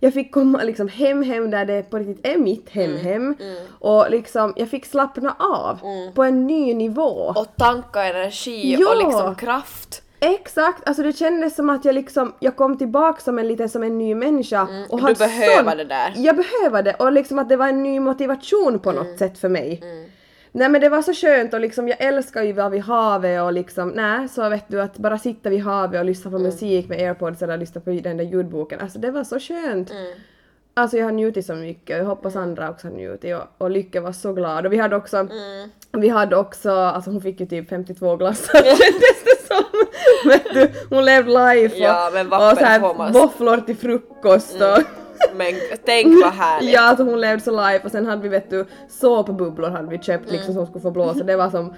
Jag 0.04 0.14
fick 0.14 0.32
komma 0.32 0.62
liksom 0.62 0.88
hem 0.88 1.22
hem 1.22 1.50
där 1.50 1.64
det 1.64 1.90
på 1.90 1.98
riktigt 1.98 2.26
är 2.26 2.38
mitt 2.38 2.70
hem 2.70 2.96
hem 2.96 3.36
och 3.78 4.10
liksom 4.10 4.52
jag 4.56 4.68
fick 4.68 4.86
slappna 4.86 5.36
av 5.38 5.78
på 6.14 6.22
en 6.22 6.46
ny 6.46 6.74
nivå. 6.74 7.32
Och 7.36 7.46
tanka 7.56 8.02
energi 8.04 8.76
Ja. 8.80 8.90
och 8.90 8.96
liksom 8.96 9.34
kraft. 9.34 10.02
Exakt, 10.20 10.88
alltså 10.88 11.02
det 11.02 11.12
kändes 11.12 11.54
som 11.56 11.70
att 11.70 11.84
jag 11.84 11.94
liksom, 11.94 12.32
jag 12.40 12.56
kom 12.56 12.78
tillbaka 12.78 13.20
som 13.20 13.38
en 13.38 13.48
liten 13.48 13.68
som 13.68 13.82
en 13.82 13.98
ny 13.98 14.14
människa 14.14 14.68
och 14.88 15.06
du 15.06 15.14
behöver 15.14 15.64
sån- 15.70 15.76
det 15.76 15.84
där. 15.84 16.12
Jag 16.16 16.36
behöver 16.36 16.82
det 16.82 16.94
och 16.94 17.12
liksom 17.12 17.38
att 17.38 17.48
det 17.48 17.56
var 17.56 17.68
en 17.68 17.82
ny 17.82 18.00
motivation 18.00 18.78
på 18.78 18.90
Mm. 18.90 19.04
något 19.06 19.18
sätt 19.18 19.38
för 19.38 19.48
mig. 19.48 19.82
Nej 20.54 20.68
men 20.68 20.80
det 20.80 20.88
var 20.88 21.02
så 21.02 21.12
skönt 21.14 21.54
och 21.54 21.60
liksom 21.60 21.88
jag 21.88 22.00
älskar 22.00 22.42
ju 22.42 22.52
vara 22.52 22.68
vid 22.68 22.82
havet 22.82 23.42
och 23.42 23.52
liksom 23.52 23.88
nej 23.88 24.28
så 24.28 24.48
vet 24.48 24.64
du 24.68 24.82
att 24.82 24.98
bara 24.98 25.18
sitta 25.18 25.50
vid 25.50 25.62
havet 25.62 25.98
och 26.00 26.04
lyssna 26.06 26.30
på 26.30 26.36
Mm. 26.36 26.46
musik 26.48 26.88
med 26.88 26.98
airpods 26.98 27.42
eller 27.42 27.56
lyssna 27.56 27.80
på 27.80 27.90
den 27.90 28.16
där 28.16 28.24
ljudboken, 28.24 28.80
alltså 28.80 28.98
det 28.98 29.10
var 29.10 29.24
så 29.24 29.38
skönt. 29.40 29.90
Mm. 29.90 30.12
Alltså 30.74 30.96
jag 30.96 31.04
har 31.04 31.12
njutit 31.12 31.46
så 31.46 31.54
mycket 31.54 31.94
och 31.96 32.00
jag 32.00 32.06
hoppas 32.06 32.36
andra 32.36 32.70
också 32.70 32.86
har 32.86 32.94
njutit 32.94 33.36
och, 33.36 33.42
och 33.58 33.70
Lycka 33.70 34.00
var 34.00 34.12
så 34.12 34.32
glad 34.32 34.66
och 34.66 34.72
vi 34.72 34.76
hade 34.76 34.96
också 34.96 35.16
Mm. 35.16 35.70
vi 35.92 36.08
hade 36.08 36.36
också, 36.36 36.70
alltså 36.72 37.10
hon 37.10 37.20
fick 37.20 37.40
ju 37.40 37.46
typ 37.46 37.68
52 37.68 38.16
glassar 38.16 38.52
kändes 38.62 39.24
det 39.24 39.46
som, 39.46 39.64
vet 40.30 40.54
du, 40.54 40.70
hon 40.96 41.04
levde 41.04 41.30
life 41.30 41.76
och, 41.76 41.82
Ja, 41.82 42.10
men 42.14 42.26
och 42.26 42.58
så 42.58 42.64
här 42.64 43.12
våfflor 43.12 43.56
till 43.56 43.76
frukost 43.76 44.54
och 44.60 44.78
Men 45.36 45.54
tänk 45.84 46.22
vad 46.24 46.32
härligt. 46.32 46.72
Ja, 46.72 46.80
alltså 46.80 47.04
hon 47.04 47.20
levde 47.20 47.44
så 47.44 47.50
live 47.50 47.80
och 47.84 47.90
sen 47.90 48.06
hade 48.06 48.22
vi 48.22 48.28
vet 48.28 48.50
du 48.50 48.66
såpbubblor 48.88 49.70
hade 49.70 49.88
vi 49.88 49.98
köpt 49.98 50.24
Mm. 50.24 50.36
liksom 50.36 50.54
som 50.54 50.66
skulle 50.66 50.80
få 50.82 50.90
blåsa. 50.90 51.24
Det 51.24 51.36
var 51.36 51.50
som, 51.50 51.74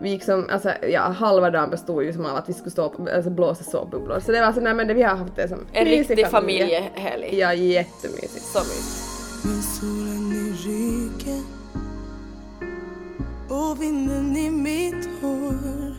vi 0.00 0.10
gick 0.10 0.24
som, 0.24 0.48
alltså 0.52 0.70
ja 0.90 1.00
halva 1.00 1.50
dagen 1.50 1.70
bestod 1.70 2.02
ju 2.04 2.12
som 2.12 2.26
av 2.26 2.36
att 2.36 2.48
vi 2.48 2.52
skulle 2.52 2.70
stå 2.70 2.88
på, 2.88 3.08
alltså 3.14 3.30
blåsa 3.30 3.64
såpbubblor. 3.64 4.20
Så 4.20 4.32
det 4.32 4.40
var 4.40 4.52
så, 4.52 4.60
nej 4.60 4.74
men 4.74 4.88
det, 4.88 4.94
vi 4.94 5.02
har 5.02 5.16
haft 5.16 5.36
det 5.36 5.48
som 5.48 5.58
En 5.72 5.84
riktig 5.84 6.26
familj. 6.26 6.60
familjehelg. 6.60 7.38
Ja, 7.38 7.54
jättemysigt. 7.54 8.44
Så 8.44 8.58
mysigt. 8.58 9.44
Med 9.44 9.64
solen 9.64 10.32
i 10.32 10.68
ryggen 10.68 11.44
och 13.48 13.82
vinden 13.82 14.36
i 14.36 14.50
mitt 14.50 15.08
hår 15.22 15.94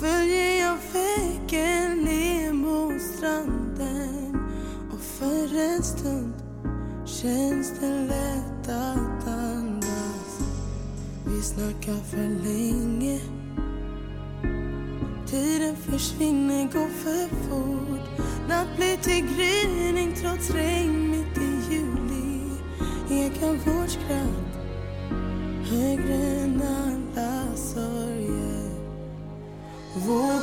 följer 0.00 0.60
jag 0.64 0.76
vägen 0.92 1.98
ner 2.04 2.52
mot 2.52 3.02
stranden 3.02 4.38
för 5.02 5.58
en 5.58 5.82
stund 5.82 6.34
känns 7.04 7.72
det 7.80 8.06
lätt 8.08 8.68
att 8.68 9.28
andas. 9.28 10.40
Vi 11.26 11.42
snackar 11.42 12.02
för 12.10 12.28
länge. 12.44 13.20
Tiden 15.26 15.76
försvinner, 15.76 16.62
går 16.62 16.88
för 16.88 17.28
fort. 17.28 18.20
Natt 18.48 18.76
blir 18.76 18.96
till 18.96 19.26
gryning 19.36 20.14
trots 20.20 20.50
regn 20.50 21.10
mitt 21.10 21.38
i 21.38 21.74
juli. 21.74 22.40
Ekar 23.10 23.52
vårt 23.52 23.90
skratt 23.90 24.52
högre 25.70 26.14
än 26.14 26.62
alla 26.62 27.56
sorger. 27.56 28.70
Vår 29.94 30.40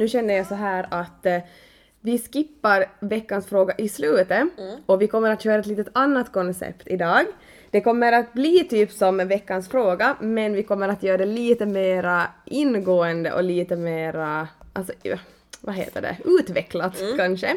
Nu 0.00 0.08
känner 0.08 0.34
jag 0.36 0.46
så 0.46 0.54
här 0.54 0.86
att 0.90 1.26
eh, 1.26 1.38
vi 2.00 2.18
skippar 2.18 2.86
veckans 3.00 3.46
fråga 3.46 3.74
i 3.78 3.88
slutet 3.88 4.30
Mm. 4.30 4.76
och 4.86 5.02
vi 5.02 5.06
kommer 5.06 5.30
att 5.30 5.42
köra 5.42 5.58
ett 5.60 5.66
litet 5.66 5.88
annat 5.92 6.32
koncept 6.32 6.82
idag. 6.86 7.24
Det 7.70 7.80
kommer 7.80 8.12
att 8.12 8.32
bli 8.32 8.64
typ 8.64 8.92
som 8.92 9.16
veckans 9.28 9.68
fråga 9.68 10.16
men 10.20 10.52
vi 10.52 10.62
kommer 10.62 10.88
att 10.88 11.02
göra 11.02 11.16
det 11.16 11.26
lite 11.26 11.66
mera 11.66 12.26
ingående 12.44 13.32
och 13.32 13.44
lite 13.44 13.76
mera, 13.76 14.48
alltså 14.72 14.92
eh, 15.02 15.18
vad 15.60 15.74
heter 15.74 16.02
det, 16.02 16.16
utvecklat 16.24 17.00
Mm. 17.00 17.16
kanske. 17.18 17.48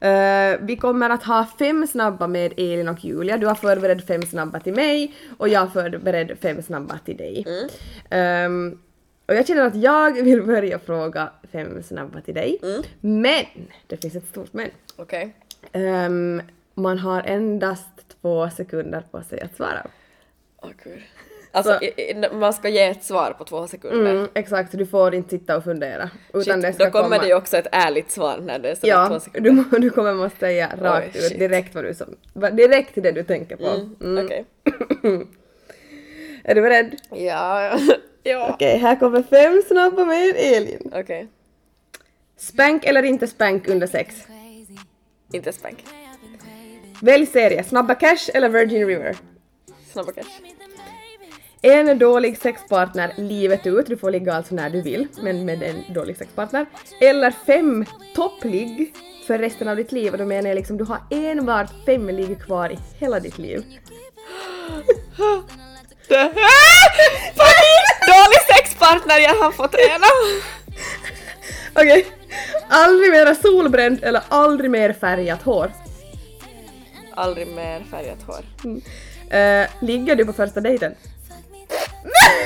Eh, 0.00 0.58
vi 0.60 0.76
kommer 0.76 1.10
att 1.10 1.22
ha 1.24 1.46
fem 1.58 1.86
snabba 1.86 2.26
med 2.26 2.52
Elin 2.56 2.88
och 2.88 3.04
Julia. 3.04 3.36
Du 3.36 3.46
har 3.46 3.54
förberett 3.54 4.06
fem 4.06 4.22
snabba 4.22 4.60
till 4.60 4.74
mig 4.74 5.14
och 5.38 5.48
jag 5.48 5.60
har 5.60 5.66
förberett 5.66 6.40
fem 6.42 6.62
snabba 6.62 6.98
till 7.04 7.16
dig. 7.16 7.68
Mm. 8.10 8.78
Och 9.30 9.36
jag 9.36 9.46
känner 9.46 9.62
att 9.66 9.74
jag 9.76 10.22
vill 10.22 10.42
börja 10.42 10.78
fråga 10.78 11.30
fem 11.52 11.82
snabba 11.82 12.20
till 12.20 12.34
dig. 12.34 12.58
Mm. 12.62 12.82
Men! 13.00 13.44
Det 13.86 13.96
finns 13.96 14.14
ett 14.16 14.28
stort 14.28 14.52
men. 14.52 14.68
Okej. 14.96 15.34
Ehm, 15.72 16.42
man 16.74 16.98
har 16.98 17.22
endast 17.22 17.88
två 18.22 18.50
sekunder 18.50 19.02
på 19.10 19.22
sig 19.22 19.40
att 19.40 19.56
svara. 19.56 19.86
Åh 20.62 20.70
gud. 20.84 20.98
Alltså 21.52 21.78
Så- 22.30 22.36
man 22.36 22.52
ska 22.52 22.68
ge 22.68 22.84
ett 22.84 23.04
svar 23.04 23.34
på 23.38 23.44
två 23.44 23.66
sekunder. 23.66 24.10
Mm, 24.14 24.28
exakt, 24.34 24.72
du 24.78 24.86
får 24.86 25.14
inte 25.14 25.30
sitta 25.30 25.56
och 25.56 25.64
fundera. 25.64 26.10
Utan 26.28 26.42
Shit, 26.42 26.62
det 26.62 26.72
ska 26.72 26.84
då 26.84 26.90
kommer 26.90 27.04
komma... 27.04 27.18
det 27.18 27.28
ju 27.28 27.34
också 27.34 27.56
ett 27.56 27.68
ärligt 27.72 28.10
svar 28.10 28.38
när 28.42 28.58
det 28.58 28.70
är 28.70 28.74
sådär 28.74 29.06
två 29.08 29.14
Ja, 29.14 29.20
sekunder. 29.20 29.64
du, 29.70 29.78
du 29.78 29.90
kommer 29.90 30.14
måste 30.14 30.38
säga 30.38 30.70
rakt 30.80 31.06
Oj, 31.14 31.18
ut 31.18 31.28
shit. 31.28 31.38
direkt 31.38 31.74
vad 31.74 31.84
du 31.84 31.94
som... 31.94 32.16
Direkt 32.56 32.94
till 32.94 33.02
det 33.02 33.12
du 33.12 33.22
tänker 33.22 33.56
på. 33.56 33.68
Mm. 34.04 34.24
Okej. 34.26 34.44
Är 36.50 36.54
du 36.54 36.62
beredd? 36.62 36.96
Ja, 37.10 37.78
ja. 38.22 38.50
Okej, 38.54 38.78
här 38.78 38.96
kommer 38.96 39.22
fem 39.22 39.62
snabba 39.68 40.04
med 40.04 40.34
Elin. 40.36 40.92
Okej. 40.94 41.28
Spank 42.36 42.84
eller 42.84 43.02
inte 43.02 43.26
spank 43.26 43.68
under 43.68 43.86
sex? 43.86 44.16
Inte 45.32 45.52
spank. 45.52 45.84
Välj 47.02 47.26
serie, 47.26 47.64
Snabba 47.64 47.94
Cash 47.94 48.30
eller 48.34 48.48
Virgin 48.48 48.86
River? 48.86 49.16
Snabba 49.92 50.12
cash. 50.12 50.24
En 51.62 51.98
dålig 51.98 52.38
sexpartner 52.38 53.12
livet 53.16 53.66
ut, 53.66 53.86
du 53.86 53.96
får 53.96 54.10
ligga 54.10 54.32
alltså 54.32 54.54
när 54.54 54.70
du 54.70 54.82
vill, 54.82 55.08
men 55.22 55.44
med 55.44 55.62
en 55.62 55.94
dålig 55.94 56.16
sexpartner. 56.16 56.66
Eller 57.00 57.30
fem 57.30 57.84
toppligg 58.14 58.94
för 59.26 59.38
resten 59.38 59.68
av 59.68 59.76
ditt 59.76 59.92
liv 59.92 60.12
och 60.12 60.18
då 60.18 60.24
menar 60.24 60.48
jag 60.48 60.56
liksom 60.56 60.76
du 60.76 60.84
har 60.84 61.00
enbart 61.10 61.70
fem 61.86 62.08
ligg 62.08 62.42
kvar 62.42 62.70
i 62.70 62.78
hela 62.98 63.20
ditt 63.20 63.38
liv. 63.38 63.64
Dålig 68.06 68.40
sexpartner 68.48 69.18
jag 69.18 69.34
har 69.34 69.52
fått 69.52 69.72
träna! 69.72 70.06
Okej, 71.74 72.06
aldrig 72.68 73.10
mera 73.10 73.34
solbränd 73.34 74.04
eller 74.04 74.22
aldrig 74.28 74.70
mer 74.70 74.92
färgat 74.92 75.42
hår. 75.42 75.72
Aldrig 77.14 77.46
mer 77.46 77.84
färgat 77.90 78.22
hår. 78.26 78.44
Uh, 79.34 79.66
ligger 79.80 80.16
du 80.16 80.24
på 80.24 80.32
första 80.32 80.60
dejten? 80.60 80.94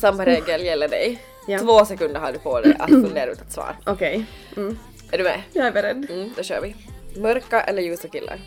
Samma 0.00 0.24
regel 0.26 0.64
gäller 0.64 0.88
dig. 0.88 1.18
Ja. 1.48 1.58
Två 1.58 1.84
sekunder 1.84 2.20
har 2.20 2.32
du 2.32 2.38
på 2.38 2.60
dig 2.60 2.76
att 2.78 2.88
fundera 2.90 3.30
ut 3.30 3.40
ett 3.40 3.52
svar. 3.52 3.76
Okej, 3.86 4.24
mm. 4.56 4.78
Är 5.10 5.18
du 5.18 5.24
med? 5.24 5.42
jag 5.52 5.66
är 5.66 5.70
beredd. 5.72 6.06
Mm, 6.10 6.32
då 6.36 6.42
kör 6.42 6.60
vi. 6.60 6.76
Mörka 7.20 7.60
eller 7.60 7.82
ljusa 7.82 8.08
killar? 8.08 8.40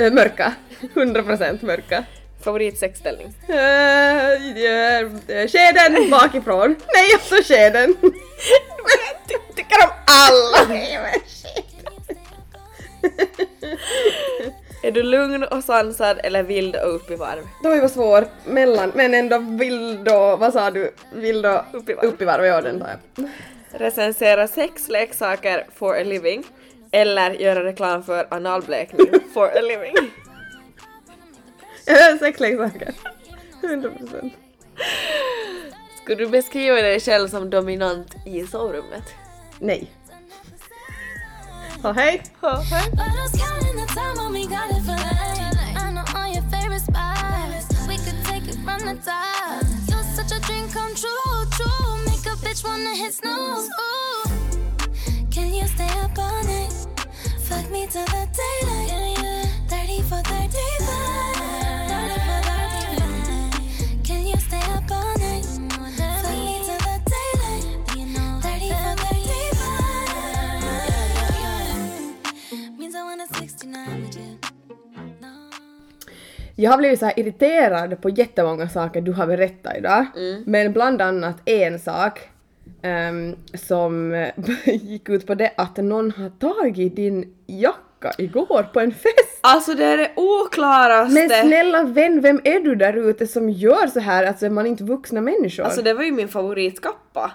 Uh, 0.00 0.12
mörka, 0.12 0.54
100% 0.94 1.64
mörka. 1.64 2.04
Favoritsexställning? 2.42 3.26
Uh, 3.26 3.48
skeden 5.48 6.10
bakifrån. 6.10 6.76
Nej, 6.94 7.12
alltså 7.14 7.34
skeden. 7.52 7.94
Ty- 9.28 9.54
tycker 9.56 9.76
om 9.84 9.90
alla! 10.06 10.68
Är 14.82 14.92
du 14.92 15.02
lugn 15.02 15.44
och 15.44 15.64
sansad 15.64 16.20
eller 16.24 16.42
vild 16.42 16.76
och 16.76 16.94
upp 16.94 17.10
i 17.10 17.14
varv? 17.16 17.42
Det 17.62 17.80
var 17.80 17.88
svår 17.88 18.26
mellan, 18.46 18.92
men 18.94 19.14
ändå 19.14 19.38
vild 19.38 20.08
och, 20.08 20.38
vad 20.38 20.52
sa 20.52 20.70
du? 20.70 20.92
Vild 21.14 21.46
och 21.46 21.60
Upp 21.72 21.88
i 21.88 21.94
varv. 21.94 22.04
upp 22.06 22.22
i 22.22 22.24
varv, 22.24 22.44
ja 22.44 22.60
den 22.60 22.80
tar 22.80 22.88
jag. 22.88 23.28
Recensera 23.80 24.48
sexleksaker 24.48 25.66
for 25.74 26.00
a 26.00 26.02
living 26.04 26.44
eller 26.90 27.30
göra 27.30 27.64
reklam 27.64 28.02
för 28.02 28.26
analblekning 28.30 29.06
for 29.34 29.46
a 29.46 29.60
living. 29.60 29.94
Eh, 31.86 32.18
Sexleksaker. 32.18 32.94
100%. 33.62 34.30
Skulle 36.02 36.16
du 36.24 36.26
beskriva 36.26 36.76
dig 36.76 37.00
själv 37.00 37.28
som 37.28 37.50
dominant 37.50 38.14
i 38.26 38.46
sovrummet? 38.46 39.02
Nej. 39.58 39.90
Ja, 41.82 41.92
hej. 41.92 42.22
Ja, 42.42 42.62
hej. 42.70 42.90
But 42.90 43.06
I 43.06 43.20
was 43.22 43.30
counting 43.30 43.76
the 43.76 43.86
time 43.94 44.16
when 44.16 44.32
we 44.32 44.46
got 44.46 44.70
it 44.70 44.82
for 44.84 44.96
life. 44.96 45.76
I 45.76 45.92
know 45.92 46.04
all 46.14 46.28
your 46.32 46.42
favorite 46.50 46.82
spots. 46.82 47.86
We 47.86 47.96
could 47.96 48.24
take 48.24 48.48
it 48.48 48.58
from 48.64 48.80
the 48.80 48.96
top. 49.04 49.62
You're 49.88 50.04
such 50.16 50.32
a 50.32 50.40
dream 50.40 50.68
come 50.72 50.94
true, 50.94 51.46
true. 51.56 51.96
Make 52.06 52.26
a 52.26 52.36
bitch 52.42 52.64
wanna 52.64 52.96
hit 52.96 53.14
snooze. 53.14 53.68
Ooh. 53.68 54.28
Can 55.30 55.54
you 55.54 55.66
stay 55.68 55.90
up 56.02 56.18
all 56.18 56.42
night? 56.44 56.74
Fuck 57.48 57.70
me 57.70 57.86
till 57.86 58.06
the 58.06 58.26
daylight. 58.34 59.48
30 59.68 60.02
for 60.02 60.22
35. 60.22 60.78
30 60.78 60.87
Jag 76.60 76.70
har 76.70 76.78
blivit 76.78 77.00
så 77.00 77.10
irriterad 77.16 78.02
på 78.02 78.08
jättemånga 78.08 78.68
saker 78.68 79.00
du 79.00 79.12
har 79.12 79.26
berättat 79.26 79.76
idag. 79.76 80.06
Men 80.46 80.72
bland 80.72 81.02
annat 81.02 81.36
en 81.44 81.78
sak 81.78 82.20
ehm, 82.82 83.36
som 83.54 84.26
gick 84.64 85.08
ut 85.08 85.26
på 85.26 85.34
det 85.34 85.52
att 85.56 85.76
någon 85.76 86.10
har 86.10 86.28
tagit 86.28 86.96
din 86.96 87.34
jacka 87.46 88.12
igår 88.18 88.62
på 88.72 88.80
en 88.80 88.92
fest. 88.92 89.38
Alltså 89.40 89.74
det 89.74 89.84
är 89.84 89.96
det 89.96 90.10
oklaraste! 90.16 91.14
Men 91.14 91.28
snälla 91.28 91.82
vän, 91.82 92.20
vem 92.20 92.40
är 92.44 92.60
du 92.60 92.74
där 92.74 92.92
ute 93.10 93.26
som 93.26 93.50
gör 93.50 93.86
så 93.86 94.00
här? 94.00 94.24
Alltså 94.24 94.46
är 94.46 94.50
man 94.50 94.66
inte 94.66 94.84
vuxna 94.84 95.20
människor? 95.20 95.64
Alltså 95.64 95.82
det 95.82 95.94
var 95.94 96.04
ju 96.04 96.12
min 96.12 96.28
favoritkappa. 96.28 97.32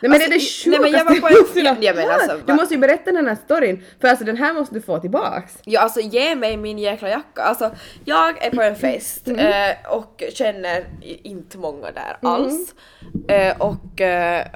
Nej 0.00 0.10
men 0.10 0.12
alltså, 0.12 0.30
det 0.30 0.36
är 0.36 0.38
det 0.38 0.44
sjukaste 0.44 0.70
nej, 0.70 0.80
men 0.80 0.92
jag 0.92 1.04
var 1.04 1.20
på 1.20 1.26
en- 1.26 1.32
jag 1.32 1.40
någonsin 1.40 1.66
har 1.66 1.76
ja, 1.80 1.92
men 1.94 2.10
alltså. 2.10 2.46
Du 2.46 2.54
måste 2.54 2.74
ju 2.74 2.80
berätta 2.80 3.12
den 3.12 3.26
här 3.26 3.36
storyn, 3.44 3.84
för 4.00 4.08
alltså 4.08 4.24
den 4.24 4.36
här 4.36 4.52
måste 4.54 4.74
du 4.74 4.80
få 4.80 4.98
tillbaks. 4.98 5.52
Ja 5.64 5.80
alltså 5.80 6.00
ge 6.00 6.34
mig 6.34 6.56
min 6.56 6.78
jäkla 6.78 7.08
jacka. 7.08 7.42
Alltså 7.42 7.70
jag 8.04 8.44
är 8.44 8.50
på 8.50 8.62
en 8.62 8.76
fest 8.86 9.26
Mm. 9.28 9.38
eh, 9.70 9.92
och 9.92 10.22
känner 10.34 10.84
inte 11.02 11.58
många 11.58 11.86
där 11.90 12.16
alls. 12.22 12.74
Eh, 13.28 13.56
och 13.60 14.00
eh, 14.00 14.46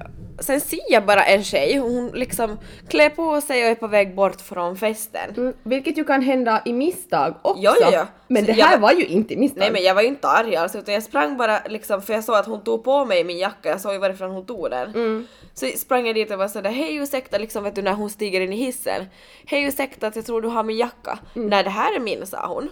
sen 0.41 0.61
ser 0.61 0.81
jag 0.93 1.07
bara 1.07 1.23
en 1.25 1.45
tjej, 1.45 1.77
hon 1.79 2.09
liksom 2.15 2.59
klär 2.89 3.09
på 3.11 3.41
sig 3.41 3.65
och 3.65 3.71
är 3.71 3.75
på 3.75 3.87
väg 3.87 4.15
bort 4.15 4.41
från 4.41 4.77
festen. 4.77 5.31
Mm, 5.37 5.55
vilket 5.63 5.99
ju 5.99 6.05
kan 6.05 6.23
hända 6.23 6.63
i 6.65 6.73
misstag 6.73 7.35
också. 7.43 7.63
Ja, 7.63 7.75
ja, 7.81 7.91
ja. 7.93 8.07
Men 8.29 8.43
Så 8.43 8.53
det 8.53 8.63
här 8.63 8.73
jag- 8.73 8.79
var 8.79 8.93
ju 8.93 9.07
inte 9.07 9.37
misstag. 9.37 9.59
Nej 9.61 9.71
men 9.73 9.83
jag 9.83 9.95
var 9.95 10.03
ju 10.03 10.09
inte 10.09 10.29
arg 10.29 10.57
alltså 10.57 10.79
utan 10.79 10.95
jag 10.95 11.03
sprang 11.03 11.37
bara 11.37 11.61
liksom 11.69 12.03
för 12.03 12.13
jag 12.13 12.25
såg 12.25 12.37
att 12.37 12.47
hon 12.47 12.65
tog 12.65 12.85
på 12.85 13.05
mig 13.05 13.25
min 13.25 13.39
jacka, 13.39 13.69
jag 13.69 13.81
såg 13.81 13.93
ju 13.93 13.99
varifrån 13.99 14.31
hon 14.31 14.47
tog 14.47 14.71
den. 14.71 14.89
Mm. 14.95 15.27
Så 15.55 15.67
sprang 15.67 16.07
jag 16.07 16.15
dit 16.15 16.31
och 16.31 16.39
var 16.39 16.49
sådär 16.49 16.71
hej 16.71 16.97
ursäkta 16.97 17.39
liksom 17.39 17.65
vet 17.65 17.75
du 17.75 17.83
när 17.83 17.93
hon 17.93 18.11
stiger 18.11 18.41
in 18.41 18.53
i 18.53 18.57
hissen. 18.57 19.07
Hej 19.47 19.63
ursäkta 19.65 20.07
att 20.07 20.17
jag 20.17 20.27
tror 20.27 20.43
du 20.43 20.49
har 20.49 20.63
min 20.63 20.77
jacka. 20.77 21.19
Mm. 21.37 21.49
Nej 21.49 21.65
det 21.65 21.71
här 21.71 21.97
är 21.97 22.01
min 22.01 22.27
sa 22.27 22.47
hon. 22.47 22.69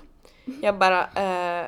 Jag 0.62 0.78
bara 0.78 1.00
eh, 1.00 1.66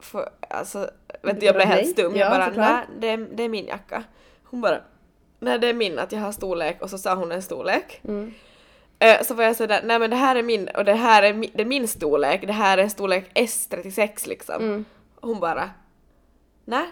för, 0.00 0.28
alltså 0.50 0.90
vet 1.22 1.40
du 1.40 1.46
jag 1.46 1.54
blev 1.54 1.66
helt 1.68 1.88
stum. 1.90 2.12
Ja, 2.16 2.18
jag 2.18 2.54
bara 2.54 2.66
nej 2.66 2.84
det, 3.00 3.16
det 3.36 3.42
är 3.42 3.48
min 3.48 3.66
jacka. 3.66 4.02
Hon 4.44 4.60
bara 4.60 4.80
nej 5.42 5.58
det 5.58 5.68
är 5.68 5.74
min 5.74 5.98
att 5.98 6.12
jag 6.12 6.20
har 6.20 6.32
storlek 6.32 6.82
och 6.82 6.90
så 6.90 6.98
sa 6.98 7.14
hon 7.14 7.32
en 7.32 7.42
storlek. 7.42 8.00
Mm. 8.04 8.34
Eh, 8.98 9.22
Så 9.22 9.34
var 9.34 9.44
jag 9.44 9.56
sådär, 9.56 9.80
nej 9.84 9.98
men 9.98 10.10
det 10.10 10.16
här 10.16 10.36
är 10.36 10.42
min, 10.42 10.68
och 10.68 10.84
det 10.84 10.92
här 10.94 11.22
är 11.22 11.34
min, 11.34 11.50
det 11.54 11.60
är 11.62 11.66
min 11.66 11.88
storlek, 11.88 12.46
det 12.46 12.52
här 12.52 12.78
är 12.78 12.88
storlek 12.88 13.30
S36 13.34 14.28
liksom. 14.28 14.54
Mm. 14.62 14.84
Hon 15.20 15.40
bara, 15.40 15.70
nej. 16.64 16.86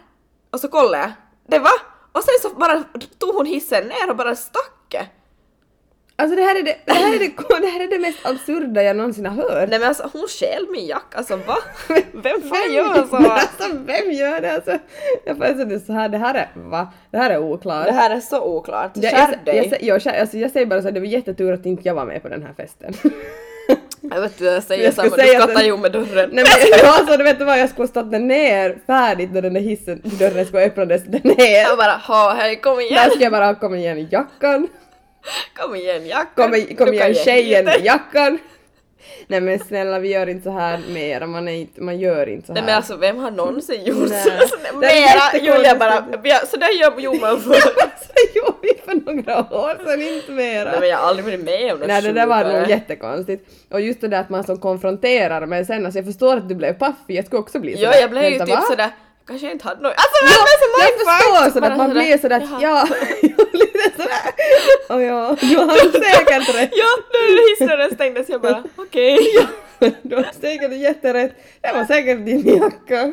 Och 0.50 0.60
så 0.60 0.68
kollade 0.68 0.98
jag, 0.98 1.12
det 1.46 1.58
var! 1.58 1.72
Och 2.12 2.22
sen 2.24 2.34
så 2.50 2.56
bara 2.58 2.84
tog 3.18 3.34
hon 3.34 3.46
hissen 3.46 3.84
ner 3.86 4.10
och 4.10 4.16
bara 4.16 4.36
stack. 4.36 5.10
Alltså 6.20 6.36
det 6.36 6.42
här, 6.42 6.58
är 6.58 6.62
det, 6.62 6.76
det, 6.84 6.92
här 6.92 7.14
är 7.14 7.18
det, 7.18 7.60
det 7.60 7.66
här 7.66 7.80
är 7.84 7.88
det 7.88 7.98
mest 7.98 8.18
absurda 8.26 8.82
jag 8.82 8.96
någonsin 8.96 9.26
har 9.26 9.42
hört. 9.42 9.68
Nej 9.70 9.78
men 9.78 9.88
alltså 9.88 10.10
hon 10.12 10.28
stjäl 10.28 10.66
min 10.70 10.86
jacka, 10.86 11.18
alltså 11.18 11.36
va? 11.36 11.56
Vem 12.12 12.42
fan 12.42 12.72
gör 12.72 13.06
så? 13.10 13.16
Alltså 13.16 13.68
vem 13.86 14.12
gör 14.12 14.40
det? 14.40 14.52
Alltså, 14.54 14.78
jag 15.24 15.36
får 15.36 15.44
alltså 15.44 15.64
det 15.64 15.74
är 15.74 15.78
så 15.78 15.92
här, 15.92 16.08
det 16.08 16.18
här 16.18 16.34
är, 16.34 16.48
va? 16.54 16.92
Det 17.10 17.18
här 17.18 17.30
är 17.30 17.38
oklart. 17.38 17.86
Det 17.86 17.92
här 17.92 18.10
är 18.10 18.20
så 18.20 18.42
oklart. 18.56 18.90
jag, 18.94 19.12
Skärp 19.12 19.38
jag, 19.44 19.56
jag, 19.56 19.70
dig! 19.70 19.78
jag, 19.86 20.00
jag, 20.04 20.16
alltså, 20.16 20.36
jag 20.38 20.50
säger 20.50 20.66
bara 20.66 20.80
så 20.82 20.88
här, 20.88 20.92
det 20.92 21.00
var 21.00 21.06
jättetur 21.06 21.52
att 21.52 21.66
inte 21.66 21.82
jag 21.88 21.94
var 21.94 22.04
med 22.04 22.22
på 22.22 22.28
den 22.28 22.42
här 22.42 22.52
festen. 22.56 22.94
Jag 24.02 24.20
vet 24.20 24.38
du, 24.38 24.44
jag 24.44 24.62
säger 24.62 24.84
Jag 24.84 24.94
samma, 24.94 25.16
du 25.16 25.22
skrattar 25.22 25.54
den- 25.54 25.66
ju 25.66 25.76
med 25.76 25.92
dörren. 25.92 26.30
Nej 26.32 26.44
men 26.44 26.90
alltså 26.90 27.16
du 27.16 27.24
vet 27.24 27.38
du 27.38 27.44
vad, 27.44 27.58
jag 27.60 27.70
skulle 27.70 27.88
stått 27.88 28.10
där 28.10 28.18
ner 28.18 28.78
färdigt 28.86 29.32
när 29.32 29.42
den 29.42 29.54
där 29.54 29.60
hissen, 29.60 30.00
dörren 30.04 30.46
skulle 30.46 30.64
öppnades 30.66 31.02
där 31.04 31.20
ner. 31.24 31.62
Jag 31.62 31.78
bara, 31.78 31.92
ha 31.92 32.34
hej 32.34 32.56
kom 32.56 32.76
Där 32.76 32.82
igen, 32.82 33.10
ska 33.10 33.20
jag 33.22 33.32
bara 33.32 33.54
komma 33.54 33.76
igen 33.76 33.98
i 33.98 34.08
jackan, 34.10 34.68
kom 35.56 35.74
igen 35.74 36.06
jackan. 36.06 36.52
kom, 36.52 36.76
kom 36.76 36.94
igen 36.94 37.08
ge 37.12 37.24
tjejen 37.24 37.68
i 37.68 37.84
jackan. 37.84 38.38
Nej 39.26 39.40
men 39.40 39.58
snälla 39.58 39.98
vi 39.98 40.08
gör 40.08 40.26
inte 40.26 40.42
så 40.44 40.50
här 40.50 40.80
mera, 40.88 41.26
man, 41.26 41.48
är 41.48 41.52
inte, 41.52 41.80
man 41.82 41.98
gör 41.98 42.28
inte 42.28 42.46
så 42.46 42.52
här. 42.52 42.60
Nej 42.60 42.66
men 42.66 42.76
alltså 42.76 42.96
vem 42.96 43.18
har 43.18 43.30
någonsin 43.30 43.84
gjort 43.84 44.08
så? 44.08 44.30
Mera 44.78 45.60
jag 45.62 45.78
bara, 45.78 45.94
jättekonstigt. 45.94 46.20
ja, 46.24 46.40
så 46.50 46.56
där 46.56 46.68
gör 46.80 47.00
gjorde 47.00 47.18
man 47.20 47.40
förr. 47.40 47.54
Alltså 47.54 48.12
gjorde 48.34 48.56
vi 48.62 48.80
för 48.84 48.94
några 49.14 49.38
år 49.38 49.84
sedan, 49.86 50.02
inte 50.02 50.32
mera. 50.32 50.70
Nej 50.70 50.80
men 50.80 50.88
jag 50.88 50.96
har 50.98 51.08
aldrig 51.08 51.24
varit 51.24 51.40
med 51.44 51.72
om 51.72 51.78
något 51.78 51.88
Nej 51.88 52.02
det 52.02 52.12
där 52.12 52.26
var 52.26 52.44
nog 52.44 52.68
jättekonstigt. 52.70 53.48
Och 53.70 53.80
just 53.80 54.00
det 54.00 54.08
där 54.08 54.20
att 54.20 54.30
man 54.30 54.44
som 54.44 54.58
konfronterar 54.58 55.46
men 55.46 55.66
sen 55.66 55.84
alltså 55.86 55.98
jag 55.98 56.06
förstår 56.06 56.36
att 56.36 56.48
du 56.48 56.54
blev 56.54 56.72
paffig, 56.72 57.16
jag 57.16 57.26
skulle 57.26 57.40
också 57.40 57.58
bli 57.58 57.72
Ja 57.72 57.78
sådär. 57.92 58.00
jag 58.00 58.10
blev 58.10 58.24
ju 58.32 58.38
typ 58.38 58.48
va? 58.48 58.60
sådär, 58.60 58.90
kanske 59.26 59.46
jag 59.46 59.54
inte 59.54 59.68
hade 59.68 59.82
något. 59.82 59.92
Alltså 59.96 60.24
Ja, 60.24 60.28
vem 60.30 60.42
är 60.42 60.58
så 60.60 60.66
jag 60.80 60.90
mindfuck? 60.90 61.08
förstår 61.08 61.50
sådär 61.60 61.70
att 61.70 61.78
man 61.78 61.90
blir 61.90 62.18
sådär 62.18 62.36
att 62.36 62.62
ja, 62.62 62.88
sådär. 63.96 64.32
Och 64.88 65.02
ja, 65.02 65.36
du 65.40 65.56
har 65.56 65.92
säkert 65.92 66.54
rätt. 66.56 66.70
Ja, 66.72 66.86
när 67.12 67.50
hissdörren 67.50 67.94
stängdes 67.94 68.28
jag 68.28 68.40
bara 68.40 68.64
okej. 68.76 69.18
Du 70.02 70.16
har 70.16 70.26
säkert 70.40 70.72
jätterätt. 70.72 71.32
Det 71.60 71.72
var 71.72 71.84
säkert 71.84 72.24
din 72.26 72.56
jacka. 72.56 73.12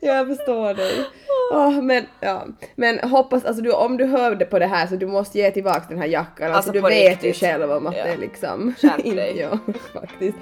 Ja, 0.00 0.14
jag 0.14 0.26
förstår 0.36 0.74
dig. 0.74 1.04
Åh, 1.52 1.82
men, 1.82 2.06
ja. 2.20 2.46
men 2.76 2.98
hoppas, 2.98 3.44
alltså 3.44 3.62
du, 3.62 3.72
om 3.72 3.96
du 3.96 4.04
hörde 4.04 4.44
på 4.44 4.58
det 4.58 4.66
här 4.66 4.86
så 4.86 4.94
du 4.96 5.06
måste 5.06 5.38
ge 5.38 5.50
tillbaka 5.50 5.84
den 5.88 5.98
här 5.98 6.06
jackan. 6.06 6.46
Alltså, 6.46 6.56
Alltså, 6.56 6.72
du 6.72 6.80
vet 6.80 7.24
ju 7.24 7.28
riktigt. 7.28 7.36
själv 7.36 7.72
om 7.72 7.86
att 7.86 7.96
Ja. 7.96 8.04
det 8.04 8.10
är 8.10 8.16
liksom... 8.16 8.74
Skärp 8.80 9.02
dig. 9.16 9.36
Ja, 9.38 9.58
faktiskt. 10.00 10.36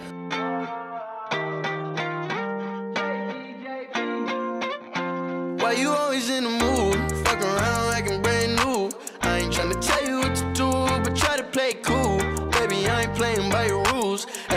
Why 5.60 5.74
you 5.82 5.90
always 5.92 6.30
in 6.30 6.44
the 6.44 6.50
mood? 6.64 6.96
Fuck 7.26 7.42
around 7.42 7.87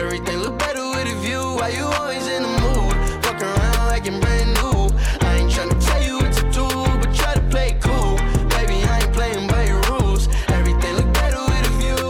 Everything 0.01 0.39
look 0.39 0.57
better 0.57 0.83
with 0.89 1.07
a 1.07 1.15
view. 1.21 1.41
Why 1.59 1.69
you 1.69 1.85
always 1.85 2.27
in 2.27 2.41
the 2.41 2.49
mood? 2.63 3.23
Fuck 3.23 3.39
around 3.39 3.85
like 3.87 4.07
I'm 4.07 4.19
brand 4.19 4.49
new. 4.57 4.89
I 5.21 5.37
ain't 5.37 5.51
tryna 5.51 5.77
tell 5.85 6.01
you 6.01 6.15
what 6.17 6.33
to 6.33 6.43
do, 6.49 6.67
but 6.99 7.13
try 7.13 7.35
to 7.35 7.41
play 7.53 7.77
cool. 7.79 8.17
Baby, 8.49 8.81
I 8.83 9.01
ain't 9.03 9.13
playing 9.13 9.47
by 9.47 9.63
your 9.65 9.79
rules. 9.91 10.27
Everything 10.49 10.95
look 10.95 11.13
better 11.13 11.41
with 11.49 11.69
a 11.69 11.73
view. 11.81 12.01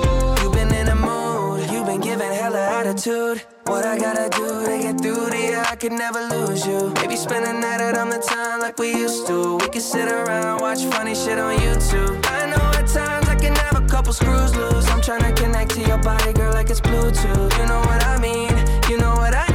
You 0.42 0.50
been 0.52 0.74
in 0.74 0.86
the 0.86 0.96
mood, 0.96 1.70
you 1.70 1.84
been 1.84 2.00
giving 2.00 2.32
hella 2.32 2.64
attitude. 2.80 3.44
What 3.66 3.84
I 3.86 4.00
gotta 4.00 4.30
do 4.30 4.48
to 4.66 4.78
get 4.86 5.02
through 5.02 5.30
to 5.30 5.38
you, 5.38 5.58
I 5.58 5.76
could 5.76 5.92
never 5.92 6.22
lose 6.34 6.66
you. 6.66 6.94
Maybe 6.96 7.18
spend 7.18 7.46
the 7.46 7.54
night 7.54 7.82
out 7.82 7.98
on 7.98 8.10
the 8.10 8.20
town 8.20 8.62
like 8.62 8.80
we 8.80 8.96
used 8.96 9.28
to. 9.28 9.58
We 9.58 9.68
could 9.68 9.82
sit 9.82 10.08
around, 10.08 10.62
watch 10.62 10.82
funny 10.96 11.14
shit 11.14 11.38
on 11.38 11.58
YouTube. 11.58 12.26
I 12.26 12.50
know 12.52 12.80
at 12.80 12.88
times 12.88 13.21
can 13.54 13.66
have 13.66 13.84
a 13.84 13.88
couple 13.88 14.14
screws 14.14 14.56
loose. 14.56 14.88
I'm 14.90 15.02
trying 15.02 15.24
to 15.24 15.42
connect 15.42 15.72
to 15.72 15.82
your 15.82 15.98
body, 15.98 16.34
girl, 16.34 16.54
like 16.54 16.70
it's 16.70 16.82
Bluetooth. 16.82 17.58
You 17.58 17.66
know 17.66 17.80
what 17.80 18.04
I 18.06 18.18
mean, 18.20 18.54
you 18.90 18.98
know 18.98 19.14
what 19.16 19.36
I 19.36 19.46
need. 19.48 19.51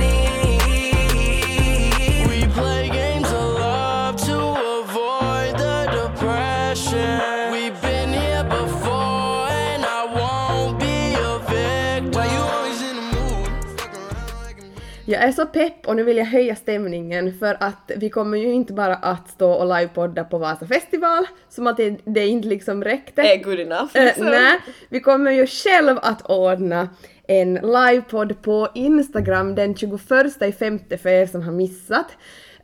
Jag 15.09 15.23
är 15.23 15.33
så 15.33 15.47
pepp 15.47 15.87
och 15.87 15.97
nu 15.97 16.03
vill 16.03 16.17
jag 16.17 16.25
höja 16.25 16.57
stämningen 16.57 17.39
för 17.39 17.57
att 17.61 17.91
vi 17.97 18.11
kommer 18.11 18.39
ju 18.39 18.53
inte 18.53 18.73
bara 18.73 18.95
att 18.95 19.31
stå 19.31 19.53
och 19.53 19.79
livepodda 19.79 20.25
på 20.25 20.39
Vasa 20.39 20.67
festival, 20.67 21.27
som 21.49 21.67
att 21.67 21.77
det, 21.77 21.99
det 22.05 22.27
inte 22.27 22.49
liksom 22.49 22.85
räckte. 22.85 23.23
Är 23.23 23.43
good 23.43 23.61
enough. 23.61 23.91
Nej, 24.19 24.61
vi 24.89 25.01
kommer 25.01 25.31
ju 25.31 25.47
själv 25.47 25.99
att 26.03 26.31
ordna 26.31 26.89
en 27.29 27.55
livepodd 27.55 28.43
på 28.43 28.69
Instagram 28.75 29.55
den 29.55 29.75
21 29.75 30.01
i 30.43 30.53
femte 30.53 30.99
för 30.99 31.09
er 31.09 31.27
som 31.27 31.43
har 31.43 31.53
missat. 31.53 32.07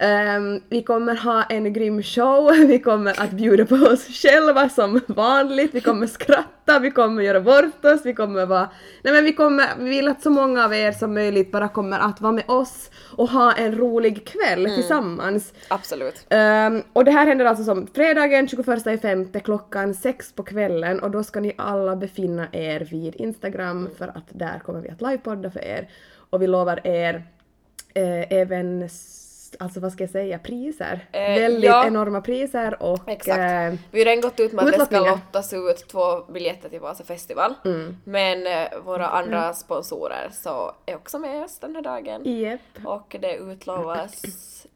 Ehm, 0.02 0.60
vi 0.68 0.82
kommer 0.82 1.16
ha 1.16 1.42
en 1.42 1.72
grym 1.72 2.02
show, 2.02 2.50
vi 2.66 2.78
kommer 2.78 3.20
att 3.20 3.30
bjuda 3.30 3.66
på 3.66 3.74
oss 3.74 4.06
själva 4.06 4.68
som 4.68 5.00
vanligt, 5.06 5.74
vi 5.74 5.80
kommer 5.80 6.06
skratta, 6.06 6.78
vi 6.78 6.90
kommer 6.90 7.22
göra 7.22 7.40
bort 7.40 7.84
oss, 7.84 8.00
vi 8.04 8.14
kommer 8.14 8.46
vara... 8.46 8.68
Nej 9.02 9.12
men 9.14 9.24
vi 9.24 9.32
kommer, 9.32 9.66
vi 9.78 9.88
vill 9.88 10.08
att 10.08 10.22
så 10.22 10.30
många 10.30 10.64
av 10.64 10.74
er 10.74 10.92
som 10.92 11.14
möjligt 11.14 11.52
bara 11.52 11.68
kommer 11.68 11.98
att 11.98 12.20
vara 12.20 12.32
med 12.32 12.44
oss 12.50 12.90
och 13.16 13.28
ha 13.28 13.52
en 13.52 13.74
rolig 13.74 14.26
kväll 14.26 14.64
tillsammans. 14.64 15.52
Absolut. 15.68 16.26
Ehm, 16.28 16.82
och 16.92 17.04
det 17.04 17.10
här 17.10 17.26
händer 17.26 17.44
alltså 17.44 17.64
som 17.64 17.86
fredagen 17.86 18.48
21 18.48 18.86
i 18.86 18.98
femte 18.98 19.40
klockan 19.40 19.94
sex 19.94 20.32
på 20.32 20.42
kvällen. 20.42 21.00
Och 21.00 21.10
då 21.10 21.24
ska 21.24 21.40
ni 21.40 21.54
alla 21.58 21.96
befinna 21.96 22.46
er 22.52 22.80
vid 22.90 23.14
Instagram 23.14 23.88
för 23.98 24.08
att 24.08 24.28
där 24.28 24.58
kommer 24.58 24.80
vi 24.80 24.88
att 24.88 25.00
livepodda 25.00 25.50
för 25.50 25.64
er. 25.64 25.88
Och 26.30 26.42
vi 26.42 26.46
lovar 26.46 26.86
er 26.86 27.24
eh, 27.94 28.32
även 28.32 28.88
alltså 29.58 29.80
vad 29.80 29.92
ska 29.92 30.02
jag 30.02 30.10
säga, 30.10 30.38
priser. 30.38 31.06
Eh, 31.12 31.20
Väldigt 31.20 31.64
ja. 31.64 31.86
enorma 31.86 32.20
priser 32.20 32.82
och 32.82 33.08
Exakt. 33.08 33.38
eh, 33.38 33.78
Vi 33.90 33.98
har 33.98 34.04
redan 34.04 34.20
gått 34.20 34.40
ut 34.40 34.52
med 34.52 34.64
att 34.64 34.72
det 34.72 34.84
ska 34.86 35.00
lottas 35.00 35.52
ut 35.52 35.88
två 35.88 36.20
biljetter 36.32 36.68
till 36.68 36.80
Vasa 36.80 37.04
festival. 37.04 37.54
Mm. 37.64 37.96
Men 38.04 38.46
eh, 38.46 38.68
våra 38.84 39.06
andra 39.08 39.52
sponsorer 39.52 40.28
så 40.32 40.72
är 40.86 40.94
också 40.96 41.18
med 41.18 41.44
oss 41.44 41.58
den 41.58 41.74
här 41.74 41.82
dagen. 41.82 42.22
Japp. 42.40 42.60
Och 42.84 43.16
det 43.20 43.36
utlovas, 43.36 44.22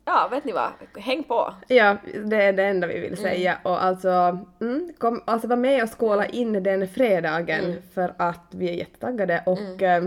ja 0.04 0.28
vet 0.30 0.44
ni 0.44 0.52
vad, 0.52 0.70
häng 0.98 1.22
på! 1.22 1.54
Ja, 1.68 1.96
det 2.24 2.36
är 2.42 2.52
det 2.52 2.64
enda 2.64 2.86
vi 2.86 2.94
vill 3.00 3.12
Mm. 3.18 3.22
säga. 3.22 3.58
Och 3.62 3.84
alltså, 3.84 4.38
mm, 4.60 4.92
kom, 4.98 5.22
alltså 5.24 5.48
var 5.48 5.56
med 5.56 5.82
och 5.82 5.98
skåla 6.00 6.26
in 6.26 6.62
den 6.62 6.88
fredagen 6.88 7.64
Mm. 7.64 7.82
för 7.94 8.14
att 8.18 8.46
vi 8.50 8.68
är 8.68 8.72
jättetaggade 8.74 9.42
och 9.46 9.82
eh, 9.82 10.04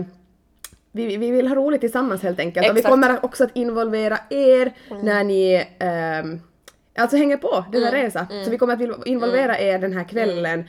vi, 0.92 1.16
vi 1.16 1.30
vill 1.30 1.48
ha 1.48 1.54
roligt 1.54 1.80
tillsammans 1.80 2.22
helt 2.22 2.38
enkelt. 2.38 2.68
Och 2.70 2.76
vi 2.76 2.80
Exakt. 2.80 2.92
kommer 2.92 3.24
också 3.24 3.44
att 3.44 3.56
involvera 3.56 4.18
er 4.30 4.72
när 5.02 5.24
ni 5.24 5.66
ehm, 5.78 6.40
alltså 6.98 7.16
hänger 7.16 7.36
på 7.36 7.64
denna 7.72 7.88
Mm. 7.88 8.02
resa. 8.02 8.26
Så 8.44 8.50
vi 8.50 8.58
kommer 8.58 8.74
att 8.74 9.06
involvera 9.06 9.58
er 9.58 9.78
den 9.78 9.92
här 9.92 10.04
kvällen. 10.04 10.68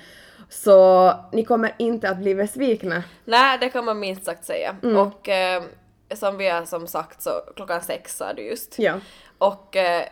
Så 0.50 1.14
ni 1.32 1.44
kommer 1.46 1.76
inte 1.78 2.10
att 2.10 2.18
bli 2.18 2.36
besvikna. 2.36 3.04
Nej, 3.26 3.58
det 3.62 3.70
kan 3.70 3.86
man 3.86 4.00
minst 4.00 4.26
sagt 4.26 4.46
säga. 4.46 4.76
Mm. 4.84 4.98
Och 4.98 5.30
eh, 5.30 5.64
som 6.14 6.38
vi 6.38 6.50
har 6.50 6.66
som 6.66 6.88
sagt 6.88 7.22
så 7.22 7.30
klockan 7.56 7.82
sex 7.82 8.18
sa 8.18 8.34
du 8.34 8.42
just. 8.42 8.80
Ja. 8.80 8.94
Och 9.38 9.76
eh, 9.76 10.04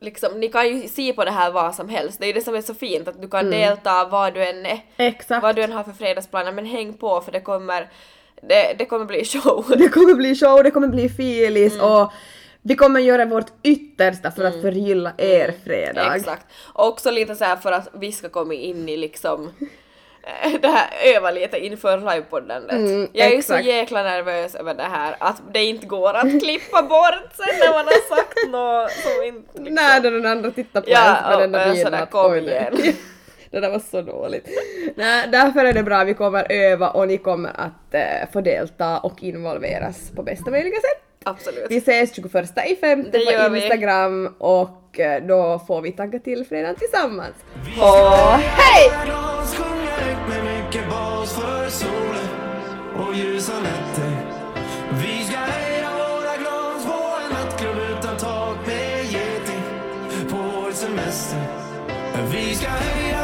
liksom, 0.00 0.40
ni 0.40 0.48
kan 0.48 0.68
ju 0.68 0.88
se 0.88 1.12
på 1.12 1.24
det 1.24 1.30
här 1.30 1.50
vad 1.50 1.74
som 1.74 1.88
helst. 1.88 2.20
Det 2.20 2.24
är 2.24 2.26
ju 2.26 2.32
det 2.32 2.40
som 2.40 2.54
är 2.54 2.60
så 2.60 2.74
fint 2.74 3.08
att 3.08 3.22
du 3.22 3.28
kan 3.28 3.50
delta 3.50 4.04
vad 4.04 4.34
du 4.34 4.44
än 4.44 4.66
är. 4.66 4.80
Exakt. 4.96 5.42
Vad 5.42 5.56
du 5.56 5.62
än 5.62 5.72
har 5.72 5.84
för 5.84 5.92
fredagsplaner 5.92 6.52
men 6.52 6.66
häng 6.66 6.92
på 6.94 7.20
för 7.20 7.32
det 7.32 7.40
kommer 7.40 7.90
det, 8.48 8.74
det 8.78 8.84
kommer 8.84 9.04
bli 9.04 9.24
show. 9.24 9.64
Det 9.78 9.88
kommer 9.88 10.14
bli 10.14 10.34
show, 10.34 10.62
det 10.62 10.70
kommer 10.70 10.88
bli 10.88 11.08
filis 11.08 11.80
och 11.80 12.12
vi 12.66 12.76
kommer 12.76 13.00
göra 13.00 13.24
vårt 13.24 13.52
yttersta 13.62 14.30
för 14.30 14.44
att 14.44 14.60
förgylla 14.60 15.12
er 15.18 15.54
fredag. 15.64 16.16
Exakt. 16.16 16.46
Och 16.72 16.88
också 16.88 17.10
lite 17.10 17.36
så 17.36 17.44
här 17.44 17.56
för 17.56 17.72
att 17.72 17.88
vi 17.94 18.12
ska 18.12 18.28
komma 18.28 18.54
in 18.54 18.88
i 18.88 18.96
liksom 18.96 19.50
eh, 20.22 20.52
det 20.60 20.68
här 20.68 21.16
öva 21.16 21.30
lite 21.30 21.58
inför 21.58 21.98
livepoddandet. 21.98 22.76
Mm, 22.76 23.08
jag 23.12 23.26
är 23.26 23.30
ju 23.30 23.38
exakt. 23.38 23.62
så 23.64 23.68
jäkla 23.68 24.02
nervös 24.02 24.54
över 24.54 24.74
det 24.74 24.82
här 24.82 25.16
att 25.18 25.42
det 25.52 25.64
inte 25.64 25.86
går 25.86 26.14
att 26.14 26.40
klippa 26.42 26.82
bort 26.82 27.30
sen 27.34 27.58
när 27.60 27.72
man 27.72 27.84
har 27.84 28.16
sagt 28.16 28.48
något 28.48 28.90
som 28.90 29.22
inte 29.26 29.48
liksom... 29.58 29.74
Nej, 29.74 30.00
då 30.00 30.10
den 30.10 30.26
andra 30.26 30.50
tittar 30.50 30.80
på 30.80 30.90
Ja, 30.90 31.04
ens 31.04 31.22
på 31.22 31.34
och 31.34 31.40
den 31.40 31.52
jag 31.52 31.68
bilden 31.68 31.84
sådär, 31.84 32.02
att, 32.02 32.10
kom 32.10 32.34
igen. 32.34 32.94
det 33.54 33.60
där 33.60 33.70
var 33.70 33.78
så 33.78 34.02
dåligt. 34.02 34.48
Nej, 34.96 35.28
därför 35.32 35.64
är 35.64 35.72
det 35.72 35.82
bra, 35.82 36.04
vi 36.04 36.14
kommer 36.14 36.52
öva 36.52 36.90
och 36.90 37.08
ni 37.08 37.18
kommer 37.18 37.50
att 37.60 37.94
eh, 37.94 38.30
få 38.32 38.40
delta 38.40 38.98
och 38.98 39.22
involveras 39.22 40.10
på 40.16 40.22
bästa 40.22 40.50
möjliga 40.50 40.74
sätt. 40.74 41.02
Absolut. 41.24 41.66
Vi 41.70 41.76
ses 41.76 42.14
21 42.14 42.34
i 42.66 42.76
femte 42.76 43.18
på 43.18 43.48
vi. 43.52 43.60
Instagram 43.60 44.34
och 44.38 45.00
eh, 45.00 45.22
då 45.26 45.58
får 45.66 45.82
vi 45.82 45.92
tagga 45.92 46.18
till 46.18 46.44
fredagen 46.44 46.76
tillsammans. 46.76 47.34
Och 47.78 48.38
hej! 48.38 48.92
Glas 49.04 49.54
sjunga 49.56 49.90
högt 49.90 50.28
med 50.28 50.44
mycket 50.44 50.90
bas 50.90 51.34
för 51.34 51.68
solen 51.68 52.28
och 52.96 53.14
ljusa 53.14 53.52
nätter. 53.52 54.12
Vi 54.90 55.24
ska 55.24 55.38
höja 55.38 55.90
våra 55.90 56.36
glas 56.36 56.86
på 56.86 57.16
en 57.24 57.30
nattklubb 57.32 57.76
utan 57.98 58.16
tak 58.16 58.66
med 58.66 59.04
geting 59.04 59.64
på 60.30 60.36
vår 60.36 60.72
semester. 60.72 61.38
Vi 62.32 62.54
ska 62.54 62.68
höja 62.68 63.23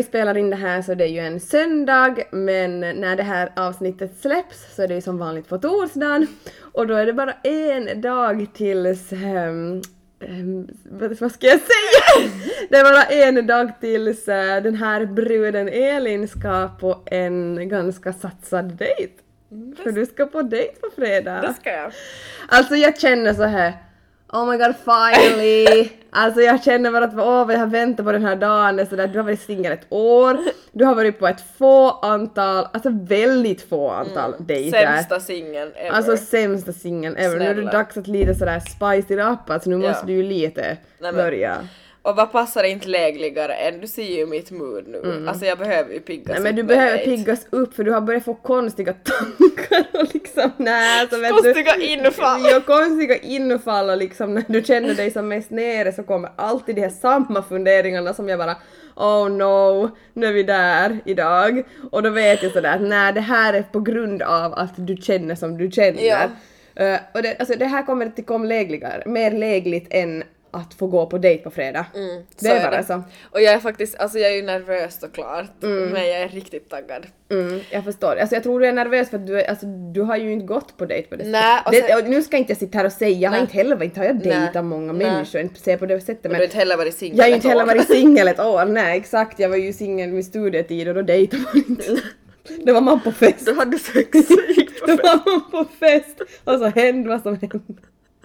vi 0.00 0.04
spelar 0.04 0.36
in 0.36 0.50
det 0.50 0.56
här 0.56 0.82
så 0.82 0.92
är 0.92 0.96
det 0.96 1.06
ju 1.06 1.18
en 1.18 1.40
söndag 1.40 2.16
men 2.30 2.80
när 2.80 3.16
det 3.16 3.22
här 3.22 3.52
avsnittet 3.56 4.18
släpps 4.20 4.74
så 4.74 4.82
är 4.82 4.88
det 4.88 4.94
ju 4.94 5.00
som 5.00 5.18
vanligt 5.18 5.48
på 5.48 5.58
torsdagen 5.58 6.26
och 6.60 6.86
då 6.86 6.94
är 6.94 7.06
det 7.06 7.12
bara 7.12 7.32
en 7.32 8.00
dag 8.00 8.46
tills 8.54 9.12
ehm, 9.12 9.82
ehm, 10.20 10.68
vad 11.20 11.32
ska 11.32 11.46
jag 11.46 11.60
säga? 11.60 12.30
Det 12.70 12.76
är 12.76 12.84
bara 12.84 13.02
en 13.02 13.46
dag 13.46 13.72
tills 13.80 14.28
eh, 14.28 14.62
den 14.62 14.74
här 14.74 15.06
bruden 15.06 15.68
Elin 15.68 16.28
ska 16.28 16.68
på 16.80 17.02
en 17.06 17.68
ganska 17.68 18.12
satsad 18.12 18.64
dejt. 18.64 19.12
För 19.82 19.92
du 19.92 20.06
ska 20.06 20.26
på 20.26 20.42
dejt 20.42 20.74
på 20.80 20.90
fredag. 20.96 21.40
Det 21.40 21.54
ska 21.54 21.70
jag. 21.70 21.92
Alltså 22.48 22.74
jag 22.74 23.00
känner 23.00 23.34
så 23.34 23.44
här. 23.44 23.72
Oh 24.32 24.46
my 24.50 24.56
god 24.56 24.74
finally! 24.84 25.88
alltså 26.10 26.40
jag 26.40 26.62
känner 26.62 26.90
bara 26.92 27.04
att 27.04 27.14
åh 27.14 27.46
vad 27.46 27.52
jag 27.54 27.58
har 27.58 27.66
väntat 27.66 28.06
på 28.06 28.12
den 28.12 28.24
här 28.24 28.36
dagen. 28.36 28.86
Så 28.86 28.96
där, 28.96 29.06
du 29.06 29.18
har 29.18 29.24
varit 29.24 29.40
singel 29.40 29.72
ett 29.72 29.86
år, 29.88 30.38
du 30.72 30.84
har 30.84 30.94
varit 30.94 31.18
på 31.18 31.26
ett 31.28 31.44
få 31.58 31.90
antal, 31.90 32.66
alltså 32.72 32.88
väldigt 32.92 33.68
få 33.68 33.90
antal 33.90 34.34
dejter. 34.38 34.86
Sämsta 34.86 35.20
singeln 35.20 35.72
ever. 35.76 35.96
Alltså 35.96 36.16
sämsta 36.16 36.72
singeln 36.72 37.16
ever. 37.16 37.36
Nu 37.38 37.44
är 37.44 37.48
det 37.48 37.54
Snälla. 37.54 37.70
dags 37.72 37.96
att 37.96 38.06
lite 38.06 38.34
sådär 38.34 38.60
spice 38.60 39.14
it 39.14 39.20
up, 39.20 39.50
alltså 39.50 39.70
nu 39.70 39.84
Ja. 39.84 39.88
måste 39.90 40.06
du 40.06 40.12
ju 40.12 40.22
lite 40.22 40.62
Nej, 40.62 40.76
men- 40.98 41.14
börja. 41.14 41.56
Och 42.02 42.16
vad 42.16 42.32
passar 42.32 42.64
inte 42.64 42.88
lägligare 42.88 43.54
än, 43.54 43.80
du 43.80 43.86
ser 43.86 44.16
ju 44.18 44.26
mitt 44.26 44.50
mood 44.50 44.84
nu. 44.88 45.26
Alltså 45.28 45.46
jag 45.46 45.58
behöver 45.58 45.92
ju 45.92 46.00
piggas 46.00 46.36
Mm. 46.38 46.42
Nej 46.42 46.52
men 46.52 46.60
upp 46.60 46.68
du 46.68 46.74
behöver 46.74 46.96
dejt. 46.96 47.16
piggas 47.16 47.46
upp 47.50 47.74
för 47.74 47.84
du 47.84 47.90
har 47.92 48.00
börjat 48.00 48.24
få 48.24 48.34
konstiga 48.34 48.92
tankar 48.92 50.00
och 50.00 50.14
liksom 50.14 50.50
nej 50.56 51.06
så 51.10 51.18
vet 51.18 51.28
du. 51.36 51.42
Konstiga 51.42 51.76
infall. 51.76 52.40
Ja, 52.44 52.60
konstiga 52.60 53.16
infall 53.16 53.90
och 53.90 53.96
liksom 53.96 54.34
när 54.34 54.44
du 54.48 54.62
känner 54.62 54.94
dig 54.94 55.10
som 55.10 55.28
mest 55.28 55.50
nere 55.50 55.92
så 55.92 56.02
kommer 56.02 56.30
alltid 56.36 56.74
de 56.74 56.80
här 56.82 56.90
samma 56.90 57.42
funderingarna 57.42 58.14
som 58.14 58.28
jag 58.28 58.38
bara 58.38 58.56
Oh 58.96 59.30
no, 59.30 59.90
nu 60.14 60.26
är 60.26 60.32
vi 60.32 60.42
där 60.42 60.98
idag. 61.04 61.62
Och 61.90 62.02
då 62.02 62.10
vet 62.10 62.42
jag 62.42 62.52
sådär 62.52 62.74
att 62.74 62.82
nej 62.82 63.12
det 63.12 63.20
här 63.20 63.54
är 63.54 63.62
på 63.62 63.80
grund 63.80 64.22
av 64.22 64.54
att 64.54 64.72
du 64.76 64.96
känner 64.96 65.34
som 65.34 65.58
du 65.58 65.70
känner. 65.70 66.02
Ja. 66.02 66.22
Eh, 66.84 67.00
och 67.14 67.22
det, 67.22 67.36
alltså, 67.38 67.54
det 67.54 67.66
här 67.66 67.82
kommer 67.86 68.06
att 68.06 68.26
komma 68.26 68.44
lägligare, 68.44 69.02
mer 69.06 69.30
lägligt 69.30 69.86
än 69.90 70.24
att 70.50 70.74
få 70.74 70.86
gå 70.86 71.06
på 71.06 71.18
dejt 71.18 71.42
på 71.44 71.50
fredag. 71.50 71.86
det 71.92 71.98
Mm, 71.98 72.22
Så 72.36 72.46
är 72.48 72.70
bara 72.70 72.82
så. 72.82 73.02
Och 73.30 73.40
jag 73.42 73.54
är 73.54 73.58
faktiskt, 73.58 73.94
alltså 73.98 74.18
jag 74.18 74.30
är 74.30 74.34
ju 74.36 74.42
nervös 74.42 75.00
såklart, 75.00 75.52
men 75.60 75.94
jag 76.08 76.20
är 76.20 76.28
riktigt 76.28 76.68
taggad. 76.70 77.06
Mm, 77.30 77.60
jag 77.70 77.84
förstår. 77.84 78.16
Alltså 78.16 78.36
jag 78.36 78.42
tror 78.42 78.60
du 78.60 78.66
är 78.66 78.72
nervös 78.72 79.10
för 79.10 79.16
att 79.16 79.26
du, 79.26 79.44
alltså, 79.44 79.66
du 79.66 80.00
har 80.02 80.16
ju 80.16 80.32
inte 80.32 80.46
gått 80.46 80.76
på 80.76 80.86
dejt 80.86 81.08
på 81.08 81.16
det 81.16 81.24
Nej, 81.24 81.62
och 81.66 81.72
det, 81.72 81.88
sen- 81.88 81.98
och 82.04 82.10
nu 82.10 82.22
ska 82.22 82.36
inte 82.36 82.50
jag 82.50 82.58
sitta 82.58 82.78
här 82.78 82.84
och 82.84 82.92
säga, 82.92 83.18
jag 83.18 83.30
har 83.30 83.38
inte 83.38 83.52
heller 83.52 83.82
inte 83.82 84.00
har 84.00 84.06
jag 84.06 84.16
Nej. 84.16 84.24
dejtat 84.40 84.64
många 84.64 84.92
Nej. 84.92 85.06
människor, 85.06 85.40
inte 85.40 85.60
se 85.60 85.76
på 85.78 85.86
det 85.86 86.00
sättet 86.00 86.24
Och 86.24 86.30
men 86.30 86.32
du 86.32 86.36
har 86.38 86.44
inte 86.44 86.56
heller 86.58 86.76
varit 86.76 86.94
singel 86.94 87.16
jag 87.18 87.24
har 87.24 87.28
ju 87.28 87.34
inte 87.34 87.48
heller 87.48 87.66
varit 87.66 87.86
singel 87.90 88.28
ett 88.28 88.40
år, 88.40 88.64
nej 88.64 88.96
exakt, 88.98 89.38
jag 89.38 89.48
var 89.48 89.56
ju 89.56 89.72
singel 89.72 90.10
vid 90.10 90.24
studietid 90.26 90.88
och 90.88 90.94
då 90.94 91.02
dejtade 91.02 91.42
man 91.42 91.64
inte. 91.68 91.96
Då 92.64 92.72
var 92.72 92.80
man 92.80 93.00
på 93.00 93.12
fest. 93.12 93.46
Då 93.46 93.54
hade 93.54 93.70
du 93.70 93.78
sex, 93.78 94.08
gick 94.56 94.80
på 94.80 94.86
Då 94.86 94.96
fest. 94.96 95.02
var 95.04 95.30
man 95.32 95.50
på 95.50 95.64
fest 95.80 96.20
och 96.44 96.58
så 96.58 96.64
hände 96.66 97.08
vad 97.08 97.22
som 97.22 97.34
hände. 97.40 97.60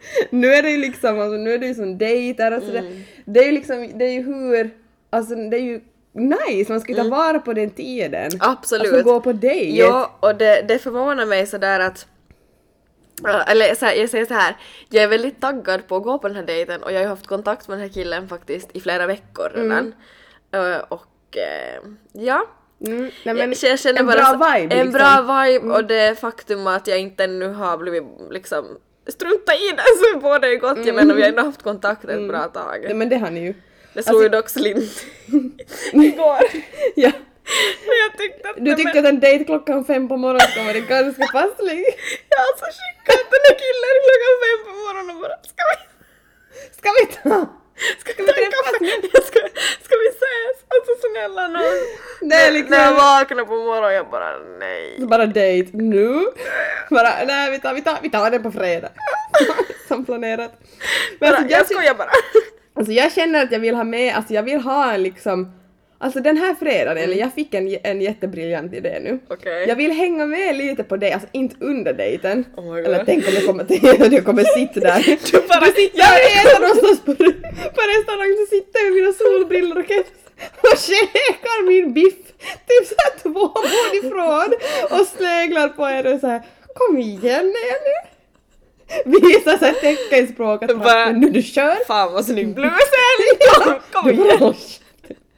Nu 0.29 0.53
är 0.53 0.63
det 0.63 0.69
ju 0.69 0.77
liksom, 0.77 1.19
alltså, 1.19 1.37
nu 1.37 1.53
är 1.53 1.57
det 1.57 1.67
ju 1.67 1.73
som 1.75 1.97
dejter 1.97 2.57
och 2.57 2.63
sådär. 2.63 2.79
Mm. 2.79 3.03
Det 3.25 3.39
är 3.39 3.45
ju 3.45 3.51
liksom, 3.51 3.97
det 3.97 4.05
är 4.05 4.11
ju 4.11 4.21
hur, 4.23 4.69
alltså 5.09 5.35
det 5.35 5.57
är 5.57 5.61
ju 5.61 5.81
nice, 6.13 6.71
man 6.71 6.81
ska 6.81 6.91
ju 6.93 6.97
ta 6.97 7.09
vara 7.09 7.39
på 7.39 7.53
den 7.53 7.69
tiden. 7.69 8.13
Mm. 8.25 8.37
Absolut. 8.39 8.93
Alltså 8.93 9.03
gå 9.03 9.21
på 9.21 9.31
dejt. 9.33 9.77
Ja, 9.81 10.17
och 10.19 10.35
det, 10.35 10.61
det 10.67 10.79
förvånar 10.79 11.25
mig 11.25 11.45
sådär 11.47 11.79
att 11.79 12.07
eller 13.47 13.75
så 13.75 13.85
här, 13.85 13.93
jag 13.95 14.09
säger 14.09 14.25
så 14.25 14.33
här, 14.33 14.55
jag 14.89 15.03
är 15.03 15.07
väldigt 15.07 15.41
taggad 15.41 15.87
på 15.87 15.95
att 15.95 16.03
gå 16.03 16.19
på 16.19 16.27
den 16.27 16.37
här 16.37 16.43
dejten 16.43 16.83
och 16.83 16.91
jag 16.91 16.95
har 16.97 17.01
ju 17.03 17.07
haft 17.09 17.27
kontakt 17.27 17.67
med 17.67 17.77
den 17.77 17.87
här 17.87 17.93
killen 17.93 18.27
faktiskt 18.27 18.69
i 18.75 18.79
flera 18.81 19.07
veckor 19.07 19.49
redan. 19.55 19.93
Eh, 20.51 20.77
och 20.89 21.37
eh, 21.37 21.81
ja, 22.13 22.45
Mm, 22.85 23.01
nej, 23.23 23.35
men 23.35 23.53
jag, 23.63 23.79
känner 23.79 23.99
en 23.99 24.05
bara 24.05 24.15
bra 24.15 24.25
så- 24.25 24.53
vibe 24.59 24.75
En 24.75 24.85
liksom. 24.85 24.91
bra 24.91 25.43
vibe 25.43 25.73
och 25.73 25.85
det 25.85 26.19
faktum 26.19 26.67
att 26.67 26.87
jag 26.87 26.99
inte 26.99 27.23
ännu 27.23 27.47
har 27.47 27.77
blivit 27.77 28.03
liksom 28.31 28.65
strunta 29.07 29.53
i 29.55 29.71
det 29.71 29.83
så 30.13 30.19
båda 30.19 30.47
är 30.51 30.55
gott. 30.55 30.85
Jag 30.85 30.95
menar 30.95 31.15
vi 31.15 31.21
har 31.21 31.29
ändå 31.29 31.41
haft 31.41 31.61
kontakt 31.61 32.05
ett 32.05 32.27
bra 32.27 32.43
tag. 32.43 32.79
Nej, 32.83 32.93
men 32.93 33.09
det 33.09 33.17
har 33.17 33.29
ni 33.31 33.39
ju. 33.39 33.53
Det 33.93 34.03
slog 34.03 34.15
Alltså- 34.15 34.23
ju 34.23 34.29
dock 34.29 34.49
slint 34.49 35.05
igår. 35.93 36.39
Ja. 36.95 37.11
Men 37.87 37.95
jag 38.03 38.17
tyckte 38.19 38.49
att... 38.49 38.55
Du 38.65 38.75
tyckte 38.75 38.99
att 38.99 39.05
en 39.05 39.19
dejt 39.19 39.43
klockan 39.45 39.85
fem 39.85 40.07
på 40.07 40.17
morgonen 40.17 40.47
ska 40.51 40.63
vara 40.63 40.79
ganska 40.79 41.25
passlig. 41.33 41.79
Jag 42.29 42.37
har 42.37 42.47
alltså 42.51 42.65
skickat 42.65 43.25
den 43.33 43.41
där 43.47 43.55
killen 43.63 43.95
klockan 44.07 44.35
fem 44.45 44.59
på 44.67 44.71
morgonen 44.83 45.15
och 45.15 45.21
bara 45.21 45.37
ska 45.53 45.63
vi... 45.71 45.77
Ska 46.77 46.89
vi 46.99 47.29
ta? 47.29 47.47
Ska 47.99 48.13
vi 48.23 48.45
en 48.45 48.51
kaffe? 48.51 49.01
Ska, 49.25 49.39
ska 49.85 49.95
vi 50.03 50.07
ses? 50.09 50.57
Alltså 50.67 51.07
snälla 51.11 51.47
nån. 51.47 52.31
Är 52.31 52.51
liksom- 52.51 52.69
När 52.71 52.85
jag 52.85 52.93
vaknade 52.95 53.45
på 53.45 53.55
morgonen 53.55 53.93
jag 53.93 54.09
bara 54.09 54.37
nej. 54.59 54.97
Så 54.99 55.07
bara 55.07 55.25
dejt 55.25 55.69
nu. 55.77 56.25
Bara 56.89 57.13
nej 57.27 57.51
vi 57.51 57.59
tar, 57.59 57.73
vi 57.73 57.81
tar, 57.81 57.97
vi 58.01 58.09
tar 58.09 58.31
den 58.31 58.43
på 58.43 58.51
fredag. 58.51 58.89
Som 59.87 60.05
planerat. 60.05 60.51
Men 61.19 61.31
Bara, 61.31 61.37
alltså, 61.37 61.51
jag 61.51 61.59
jag, 61.59 61.65
skojar 61.65 61.93
bara. 61.93 62.09
alltså 62.75 62.91
jag 62.93 63.11
känner 63.11 63.43
att 63.43 63.51
jag 63.51 63.59
vill 63.59 63.75
ha 63.75 63.83
med, 63.83 64.15
alltså 64.15 64.33
jag 64.33 64.43
vill 64.43 64.61
ha 64.61 64.93
en 64.93 65.03
liksom 65.03 65.51
Alltså 65.97 66.19
den 66.19 66.37
här 66.37 66.55
fredagen, 66.55 67.03
eller 67.03 67.15
jag 67.15 67.33
fick 67.33 67.53
en, 67.53 67.77
en 67.83 68.01
jättebriljant 68.01 68.73
idé 68.73 68.99
nu. 68.99 69.09
Mm. 69.09 69.19
Okej. 69.29 69.65
Jag 69.67 69.75
vill 69.75 69.91
hänga 69.91 70.25
med 70.25 70.55
lite 70.55 70.83
på 70.83 70.97
det, 70.97 71.11
alltså 71.13 71.29
inte 71.31 71.55
under 71.59 71.93
dejten. 71.93 72.45
Oh 72.57 72.79
eller 72.79 73.03
tänk 73.05 73.27
om 73.27 73.33
jag 73.33 73.45
kommer 73.45 73.63
till 73.63 74.13
jag 74.13 74.25
kommer 74.25 74.43
sitta 74.43 74.79
där. 74.79 75.03
Du 75.31 75.47
bara, 75.47 75.65
Jag 75.93 76.15
äter 76.39 76.61
någonstans 76.61 76.99
på, 76.99 77.15
på 77.75 77.81
restaurang 77.95 78.35
så 78.39 78.55
sitter 78.55 78.79
jag 78.79 78.85
med 78.85 78.93
mina 78.93 79.13
solbrillor 79.13 79.77
och 79.79 79.87
keps 79.87 80.09
och 80.61 80.77
käkar 80.77 81.67
min 81.67 81.93
biff 81.93 82.15
typ 82.67 82.87
såhär 82.87 83.19
två 83.23 83.47
bord 83.47 83.93
ifrån 84.03 84.53
och 84.99 85.07
sneglar 85.07 85.69
på 85.69 85.89
er 85.89 86.13
och 86.13 86.19
såhär 86.19 86.41
kom 86.75 86.97
igen 86.97 87.53
Elin! 87.71 88.15
Visar 89.05 89.57
såhär 89.57 89.73
teckenspråk 89.73 90.63
att 90.63 91.15
nu 91.15 91.29
du 91.29 91.41
kör! 91.41 91.85
Fan 91.87 92.13
vad 92.13 92.25
snygg 92.25 92.55
blus 92.55 92.71
är 92.71 93.79
Kom, 93.91 94.07
Du 94.07 94.13
igen. 94.13 94.53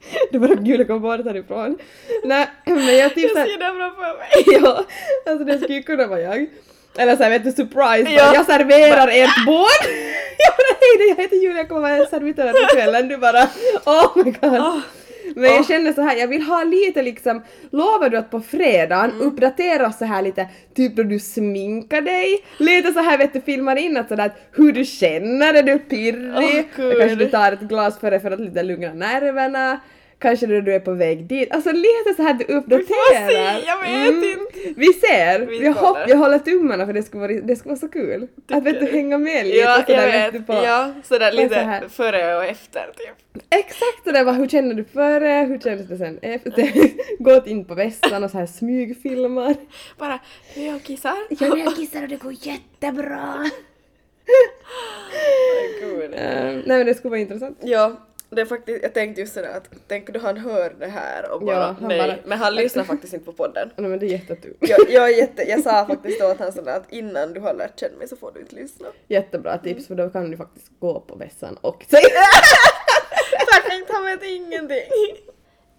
Det 0.31 0.37
var 0.37 0.49
att 0.81 0.87
komma 0.87 0.99
bort 0.99 1.25
härifrån. 1.25 1.77
Nej 2.23 2.47
men 2.65 2.97
jag 2.97 3.15
typ 3.15 3.23
Jag 3.23 3.31
såhär 3.31 3.45
ser 3.45 3.57
det 3.57 3.65
framför 3.79 4.17
mig. 4.17 4.27
Ja, 4.63 4.85
alltså 5.31 5.45
det 5.45 5.57
skulle 5.57 5.73
ju 5.73 5.83
kunna 5.83 6.07
vara 6.07 6.21
jag. 6.21 6.45
Eller 6.97 7.15
såhär 7.15 7.29
vet 7.29 7.43
du, 7.43 7.51
surprise, 7.51 8.11
Ja. 8.11 8.31
jag 8.33 8.45
serverar 8.45 9.07
ert 9.07 9.45
bord! 9.45 9.67
jag 10.37 10.53
bara 10.57 10.77
hej, 10.81 11.09
jag 11.09 11.15
heter 11.23 11.35
Julia, 11.35 11.57
jag 11.57 11.69
kommer 11.69 11.81
vara 11.81 12.05
servitör 12.05 12.51
på 12.51 12.75
kvällen. 12.75 13.07
Du 13.07 13.17
bara 13.17 13.43
oh 13.85 14.11
my 14.25 14.31
god. 14.41 14.81
Men 15.35 15.43
jag 15.55 15.67
känner 15.67 15.93
så 15.93 16.01
här, 16.01 16.15
jag 16.17 16.27
vill 16.27 16.41
ha 16.41 16.63
lite 16.63 17.01
liksom, 17.01 17.43
lovar 17.71 18.09
du 18.09 18.17
att 18.17 18.31
på 18.31 18.41
fredagen 18.41 19.11
Mm. 19.11 19.27
uppdatera 19.27 19.87
oss 19.87 19.97
så 19.97 20.05
här 20.05 20.21
lite, 20.21 20.47
typ 20.75 20.95
då 20.95 21.03
du 21.03 21.19
sminkar 21.19 22.01
dig, 22.01 22.43
lite 22.57 22.91
så 22.93 22.99
här 22.99 23.17
vet 23.17 23.33
du 23.33 23.41
filmar 23.41 23.75
in 23.75 23.97
att 23.97 24.07
sådär 24.09 24.31
hur 24.51 24.71
du 24.71 24.85
känner, 24.85 25.53
är 25.53 25.63
du 25.63 25.79
pirrig? 25.79 26.65
Åh, 26.77 26.91
kanske 26.99 27.15
du 27.15 27.25
tar 27.29 27.51
ett 27.51 27.59
glas 27.61 27.99
före 27.99 28.19
för 28.19 28.31
att 28.31 28.39
lite 28.39 28.63
lugna 28.63 28.93
nerverna, 28.93 29.79
kanske 30.19 30.47
när 30.47 30.61
du 30.61 30.73
är 30.73 30.79
på 30.79 30.93
väg 30.93 31.25
dit, 31.25 31.51
alltså 31.51 31.71
lite 31.71 32.13
så 32.15 32.23
här 32.23 32.29
att 32.33 32.39
du 32.39 32.45
uppdaterar. 32.45 33.29
se, 33.29 33.65
jag 33.67 33.81
vet 33.81 34.23
inte. 34.23 34.79
Vi 34.79 34.93
ser, 34.93 35.45
Vi 35.45 35.65
jag, 35.65 35.73
hopp, 35.73 35.97
jag 36.07 36.17
håller 36.17 36.39
tummarna 36.39 36.85
för 36.85 36.93
det 36.93 37.03
skulle 37.03 37.21
vara, 37.27 37.41
det 37.41 37.55
skulle 37.55 37.69
vara 37.71 37.79
så 37.79 37.87
kul. 37.87 38.27
Att 38.51 38.63
vet 38.63 38.79
du, 38.79 38.85
hänga 38.85 39.17
med 39.17 39.45
lite 39.45 39.57
Ja, 39.57 39.83
sådär 39.87 40.07
jag 40.07 40.31
vet 40.31 40.33
vet. 40.33 40.47
på. 40.47 40.53
Ja, 40.53 40.93
sådär 41.03 41.19
Bara 41.19 41.31
så 41.31 41.37
lite 41.43 41.55
här. 41.55 41.87
före 41.87 42.35
och 42.37 42.43
efter 42.45 42.85
typ. 42.97 43.43
Exakt 43.49 44.03
sådär 44.05 44.25
bara, 44.25 44.35
hur 44.35 44.47
känner 44.47 44.73
du 44.75 44.83
före, 44.83 45.45
hur 45.47 45.59
kändes 45.59 45.87
det 45.87 45.97
sen 45.97 46.19
efter? 46.21 46.71
Gått 47.23 47.47
in 47.47 47.65
på 47.65 47.73
vässan 47.75 48.23
och 48.23 48.31
så 48.31 48.37
här 48.37 48.45
smygfilmar. 48.45 49.55
Bara, 49.97 50.19
jag 50.55 50.83
kissar. 50.83 51.15
Ja, 51.29 51.57
jag 51.57 51.75
kissar 51.75 52.01
och 52.03 52.09
det 52.09 52.15
går 52.15 52.33
jättebra. 52.41 53.43
Gud. 55.81 56.13
Eh, 56.13 56.19
nej 56.43 56.63
men 56.65 56.85
det 56.85 56.93
skulle 56.93 57.09
vara 57.09 57.19
intressant. 57.19 57.57
Ja, 57.61 57.91
det 58.29 58.41
är 58.41 58.45
faktiskt, 58.45 58.83
jag 58.83 58.93
tänkte 58.93 59.21
just 59.21 59.33
sådär 59.33 59.49
att 59.57 59.69
tänk 59.87 60.13
du 60.13 60.19
han 60.19 60.37
hör 60.37 60.75
det 60.79 60.87
här 60.87 61.31
och 61.31 61.41
bara 61.41 61.55
Ja, 61.55 61.75
han 61.79 61.87
nej. 61.87 61.99
bara- 61.99 62.17
Men 62.25 62.37
han 62.37 62.55
lyssnar 62.55 62.83
faktiskt 62.83 63.13
inte 63.13 63.25
på 63.25 63.31
podden. 63.33 63.69
Nej 63.75 63.89
men 63.89 63.99
det 63.99 64.05
är 64.05 64.09
jättetur. 64.09 64.55
Jag, 64.59 64.79
jag, 64.89 65.09
är 65.09 65.17
jätte, 65.17 65.43
jag 65.43 65.63
sa 65.63 65.85
faktiskt 65.85 66.21
åt 66.21 66.37
honom 66.37 66.53
sådär 66.53 66.77
att 66.77 66.91
innan 66.93 67.33
du 67.33 67.39
har 67.39 67.53
lärt 67.53 67.79
känna 67.79 67.97
mig 67.97 68.07
så 68.07 68.15
får 68.15 68.31
du 68.31 68.39
inte 68.39 68.55
lyssna. 68.55 68.87
Jättebra 69.07 69.57
tips 69.57 69.87
för 69.87 69.95
då 69.95 70.09
kan 70.09 70.31
du 70.31 70.37
faktiskt 70.37 70.67
gå 70.79 70.99
på 70.99 71.15
vässan 71.15 71.57
och 71.61 71.85
säga 71.89 72.01
inte, 73.79 73.93
han 73.93 74.05
vet 74.05 74.23
ingenting. 74.23 74.83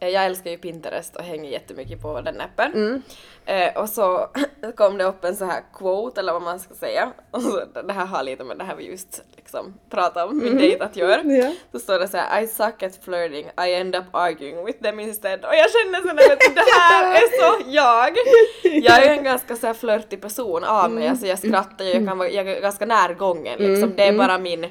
Eh, 0.00 0.08
Jag 0.08 0.24
älskar 0.26 0.50
ju 0.50 0.58
Pinterest 0.58 1.16
och 1.16 1.24
hänger 1.24 1.50
jättemycket 1.50 2.02
på 2.02 2.20
den 2.20 2.40
appen. 2.40 2.72
Mm. 2.74 3.02
Eh, 3.46 3.82
och 3.82 3.88
så 3.88 4.28
kom 4.76 4.98
det 4.98 5.04
upp 5.04 5.24
en 5.24 5.36
så 5.36 5.44
här 5.44 5.62
quote 5.74 6.20
eller 6.20 6.32
vad 6.32 6.42
man 6.42 6.60
ska 6.60 6.74
säga. 6.74 7.12
Och 7.30 7.42
så, 7.42 7.64
det 7.86 7.92
här 7.92 8.06
har 8.06 8.22
lite 8.22 8.44
med 8.44 8.58
det 8.58 8.64
här 8.64 8.76
vi 8.76 8.90
just 8.90 9.22
liksom 9.36 9.74
pratade 9.90 10.26
om, 10.26 10.38
min 10.38 10.58
dejt 10.58 10.84
att 10.84 10.96
göra. 10.96 11.20
Mm. 11.20 11.36
Ja. 11.36 11.52
Så 11.72 11.78
står 11.78 11.98
det 11.98 12.08
så 12.08 12.16
här 12.16 12.42
I 12.42 12.46
suck 12.46 12.82
at 12.82 13.04
flirting, 13.04 13.46
I 13.66 13.74
end 13.74 13.96
up 13.96 14.04
arguing 14.12 14.64
with 14.64 14.82
them 14.82 15.00
instead. 15.00 15.44
Och 15.44 15.54
jag 15.54 15.66
känner 15.70 15.98
sådär 16.00 16.32
att 16.32 16.54
det 16.54 16.80
här 16.80 17.14
är 17.14 17.40
så 17.40 17.70
jag. 17.70 18.16
Jag 18.84 19.06
är 19.06 19.10
en 19.10 19.24
ganska 19.24 19.56
så 19.56 19.66
här 19.66 19.74
flörtig 19.74 20.20
person 20.20 20.64
av 20.64 20.90
mig, 20.90 21.08
alltså 21.08 21.26
jag 21.26 21.38
skrattar 21.38 21.84
ju, 21.84 21.90
jag 21.92 22.06
kan 22.06 22.18
vara 22.18 22.28
jag 22.28 22.48
är 22.48 22.60
ganska 22.60 22.86
närgången 22.86 23.58
liksom. 23.58 23.96
Det 23.96 24.02
är 24.08 24.12
bara 24.12 24.38
min 24.38 24.66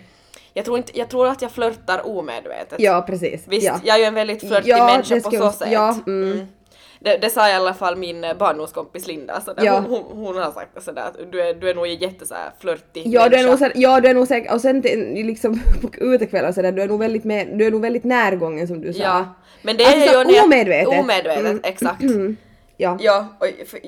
jag 0.57 0.65
tror, 0.65 0.77
inte, 0.77 0.99
jag 0.99 1.09
tror 1.09 1.27
att 1.27 1.41
jag 1.41 1.51
flörtar 1.51 2.07
omedvetet. 2.07 2.79
Ja 2.79 3.03
precis. 3.07 3.43
Visst, 3.47 3.65
ja. 3.65 3.79
jag 3.83 3.95
är 3.95 3.99
ju 3.99 4.05
en 4.05 4.13
väldigt 4.13 4.47
flörtig 4.47 4.69
Ja, 4.69 4.85
människa 4.85 5.29
på 5.29 5.31
så 5.31 5.51
sätt. 5.51 5.71
ja, 5.71 5.95
mm. 6.07 6.47
Det, 6.99 7.17
det 7.17 7.29
sa 7.29 7.49
i 7.49 7.53
alla 7.53 7.73
fall 7.73 7.95
min 7.95 8.25
barndomskompis 8.39 9.07
Linda, 9.07 9.41
så. 9.41 9.53
Ja. 9.57 9.79
Hon, 9.79 10.03
hon, 10.03 10.25
hon 10.25 10.37
har 10.37 10.51
sagt 10.51 10.83
sådär 10.83 11.01
att 11.01 11.31
du 11.31 11.41
är, 11.41 11.53
du 11.53 11.69
är 11.69 11.75
nog 11.75 11.87
jätte 11.87 12.25
så 12.25 12.33
här 12.33 12.51
flörtig 12.59 13.03
Ja 13.07 13.29
du, 13.29 13.37
är 13.37 13.43
nog, 13.43 13.71
ja 13.75 13.99
du 14.01 14.09
är 14.09 14.13
nog 14.13 14.27
säkert, 14.27 14.53
och 14.53 14.61
sen 14.61 14.81
liksom 14.81 15.61
på 15.81 15.89
utekvällar 15.97 16.51
sådär, 16.51 16.71
du 16.71 16.81
är 16.81 16.87
nog 16.87 16.99
väldigt, 16.99 17.23
med, 17.23 17.47
du 17.57 17.65
är 17.65 17.71
nog 17.71 17.81
väldigt 17.81 18.03
närgången 18.03 18.67
som 18.67 18.81
du 18.81 18.93
sa. 18.93 19.03
Ja, 19.03 19.35
men 19.61 19.77
det 19.77 19.85
Alltså, 19.85 20.19
är 20.19 20.25
ju 20.33 20.41
omedvetet. 20.43 20.99
Omedvetet, 20.99 21.45
Mm. 21.45 21.59
exakt. 21.63 22.03
Ja. 22.77 22.97
Ja, 22.99 23.27
och, 23.39 23.67
för, 23.67 23.79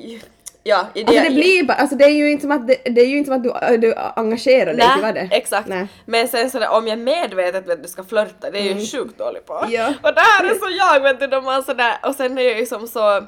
ja, 0.63 0.87
i 0.93 1.05
Alltså 1.05 1.23
det 1.23 1.29
blir 1.29 1.63
bara, 1.63 1.73
alltså 1.73 1.95
det 1.95 2.05
är 2.05 2.09
ju 2.09 2.31
inte 2.31 2.41
som 2.41 2.51
att, 2.51 2.67
det, 2.67 2.75
det 2.85 3.01
är 3.01 3.05
ju 3.05 3.17
inte 3.17 3.27
som 3.27 3.37
att 3.37 3.71
du, 3.71 3.77
du 3.77 3.93
engagerar 4.15 4.73
dig 4.73 4.87
till 4.93 5.01
vad 5.01 5.15
det 5.15 5.29
exakt. 5.31 5.67
Nej. 5.67 5.87
Men 6.05 6.27
sen 6.27 6.49
sådär 6.49 6.69
om 6.69 6.87
jag 6.87 6.99
medvetet 6.99 7.67
vet 7.67 7.73
att 7.73 7.83
du 7.83 7.89
ska 7.89 8.03
flörta, 8.03 8.51
det 8.51 8.59
är 8.59 8.65
jag 8.65 8.79
ju 8.79 8.85
sjukt 8.85 9.17
dålig 9.17 9.45
på. 9.45 9.57
Mm. 9.57 9.71
Ja. 9.71 9.87
Och 9.87 10.13
det 10.13 10.21
här 10.21 10.43
är 10.43 10.55
så 10.55 10.69
jag 10.77 10.99
vet 10.99 11.19
du, 11.19 11.27
de 11.27 11.43
man 11.43 11.63
sådär, 11.63 11.97
och 12.03 12.15
sen 12.15 12.37
är 12.37 12.41
jag 12.41 12.59
ju 12.59 12.65
som 12.65 12.87
så 12.87 13.23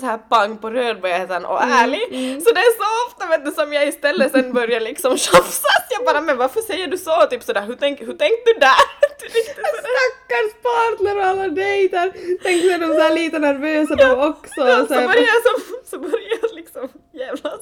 så 0.00 0.06
här 0.06 0.18
pang 0.18 0.56
på 0.58 0.70
rödbetan 0.70 1.44
och 1.44 1.62
Mm, 1.62 1.76
ärlig. 1.78 2.02
Så 2.42 2.50
det 2.52 2.60
är 2.60 2.76
så 2.78 3.06
ofta 3.08 3.26
vet 3.26 3.44
du 3.44 3.50
som 3.50 3.72
jag 3.72 3.88
istället 3.88 4.32
sen 4.32 4.52
börjar 4.52 4.80
liksom 4.80 5.16
tjafsas. 5.18 5.86
Jag 5.90 6.04
bara 6.04 6.20
men 6.20 6.36
varför 6.36 6.60
säger 6.60 6.86
du 6.88 6.98
så? 6.98 7.26
Typ 7.30 7.42
sådär 7.42 7.62
hur, 7.62 7.74
tänk, 7.80 8.00
hur 8.00 8.06
tänkte 8.12 8.52
du 8.52 8.60
där? 8.60 8.84
Typ. 9.20 9.44
Stackars 9.44 10.52
partner 10.62 11.16
och 11.16 11.24
alla 11.24 11.48
dejter! 11.48 12.12
Tänk 12.42 12.62
så 12.62 12.70
är 12.70 12.78
de 12.78 12.86
såhär 12.86 13.14
lite 13.14 13.38
nervösa 13.38 13.94
de 13.94 14.28
också. 14.28 14.60
Ja, 14.60 14.86
så 14.86 14.94
här- 14.94 15.06
börjar 15.06 15.22
jag 15.22 15.42
som, 15.42 15.60
så 15.90 15.98
börjar 15.98 16.38
jag 16.42 16.54
liksom 16.54 16.88
jävlas. 17.12 17.60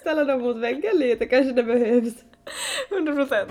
Ställa 0.00 0.24
dem 0.24 0.40
mot 0.40 0.56
väggen 0.56 0.96
lite, 0.98 1.26
kanske 1.26 1.52
det 1.52 1.62
behövs. 1.62 2.14
100 2.90 3.12
procent. 3.14 3.50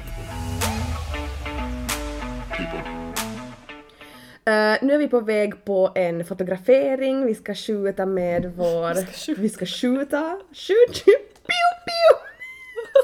Eh, 4.47 4.77
nu 4.81 4.93
är 4.93 4.97
vi 4.97 5.08
på 5.08 5.19
väg 5.19 5.65
på 5.65 5.91
en 5.95 6.25
fotografering, 6.25 7.25
vi 7.25 7.36
ska 7.36 7.55
skjuta 7.55 8.05
med 8.05 8.51
vår... 8.55 9.36
Vi 9.41 9.49
ska 9.49 9.65
skjuta. 9.65 10.38
Skjut! 10.53 11.03
skjut, 11.05 11.34
Piu, 11.47 11.69
piu! 11.86 12.17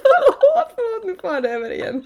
Förlåt, 0.02 0.72
förlåt, 0.76 1.06
nu 1.06 1.16
får 1.22 1.34
jag 1.34 1.44
det 1.44 1.50
över 1.50 1.72
igen. 1.72 2.06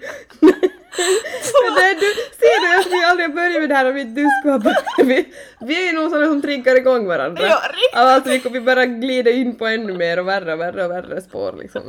Det 1.76 1.94
du, 2.00 2.14
ser 2.38 2.60
du 2.62 2.80
att 2.80 2.86
vi 2.86 3.04
aldrig 3.04 3.28
har 3.28 3.34
börjat 3.34 3.60
med 3.60 3.68
det 3.68 3.74
här 3.74 3.90
om 3.90 3.96
inte 3.96 4.20
du 4.20 4.28
skulle 4.40 4.52
ha 4.52 4.58
börjat. 4.58 4.84
Vi, 4.98 5.32
vi 5.60 5.88
är 5.88 5.92
nog 5.92 6.10
sådana 6.10 6.26
som 6.26 6.42
triggar 6.42 6.76
igång 6.76 7.06
varandra. 7.06 7.42
Ja. 7.46 7.60
Alltså 7.92 8.30
vi 8.30 8.40
kommer 8.40 8.60
bara 8.60 8.86
glida 8.86 9.30
in 9.30 9.56
på 9.56 9.66
ännu 9.66 9.92
mer 9.92 10.18
och 10.18 10.28
värre 10.28 10.52
och 10.52 10.60
värre 10.60 10.84
och 10.84 10.90
värre 10.90 11.22
spår 11.22 11.54
liksom. 11.58 11.82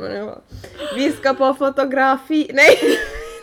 Vi 0.96 1.12
ska 1.12 1.34
på 1.34 1.54
fotografi... 1.54 2.50
Nej! 2.54 2.78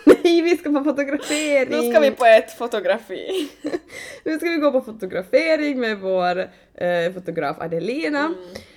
Nej, 0.23 0.41
vi 0.41 0.57
ska 0.57 0.69
på 0.71 0.83
fotografering! 0.83 1.69
Nu 1.83 1.91
ska 1.91 1.99
vi 1.99 2.11
på 2.11 2.25
ett 2.25 2.51
fotografi. 2.57 3.49
Nu 4.23 4.37
ska 4.39 4.49
vi 4.49 4.57
gå 4.57 4.71
på 4.71 4.81
fotografering 4.81 5.79
med 5.79 5.99
vår 5.99 6.39
eh, 6.73 7.13
fotograf 7.13 7.57
Adelina. 7.59 8.19
Mm. 8.19 8.35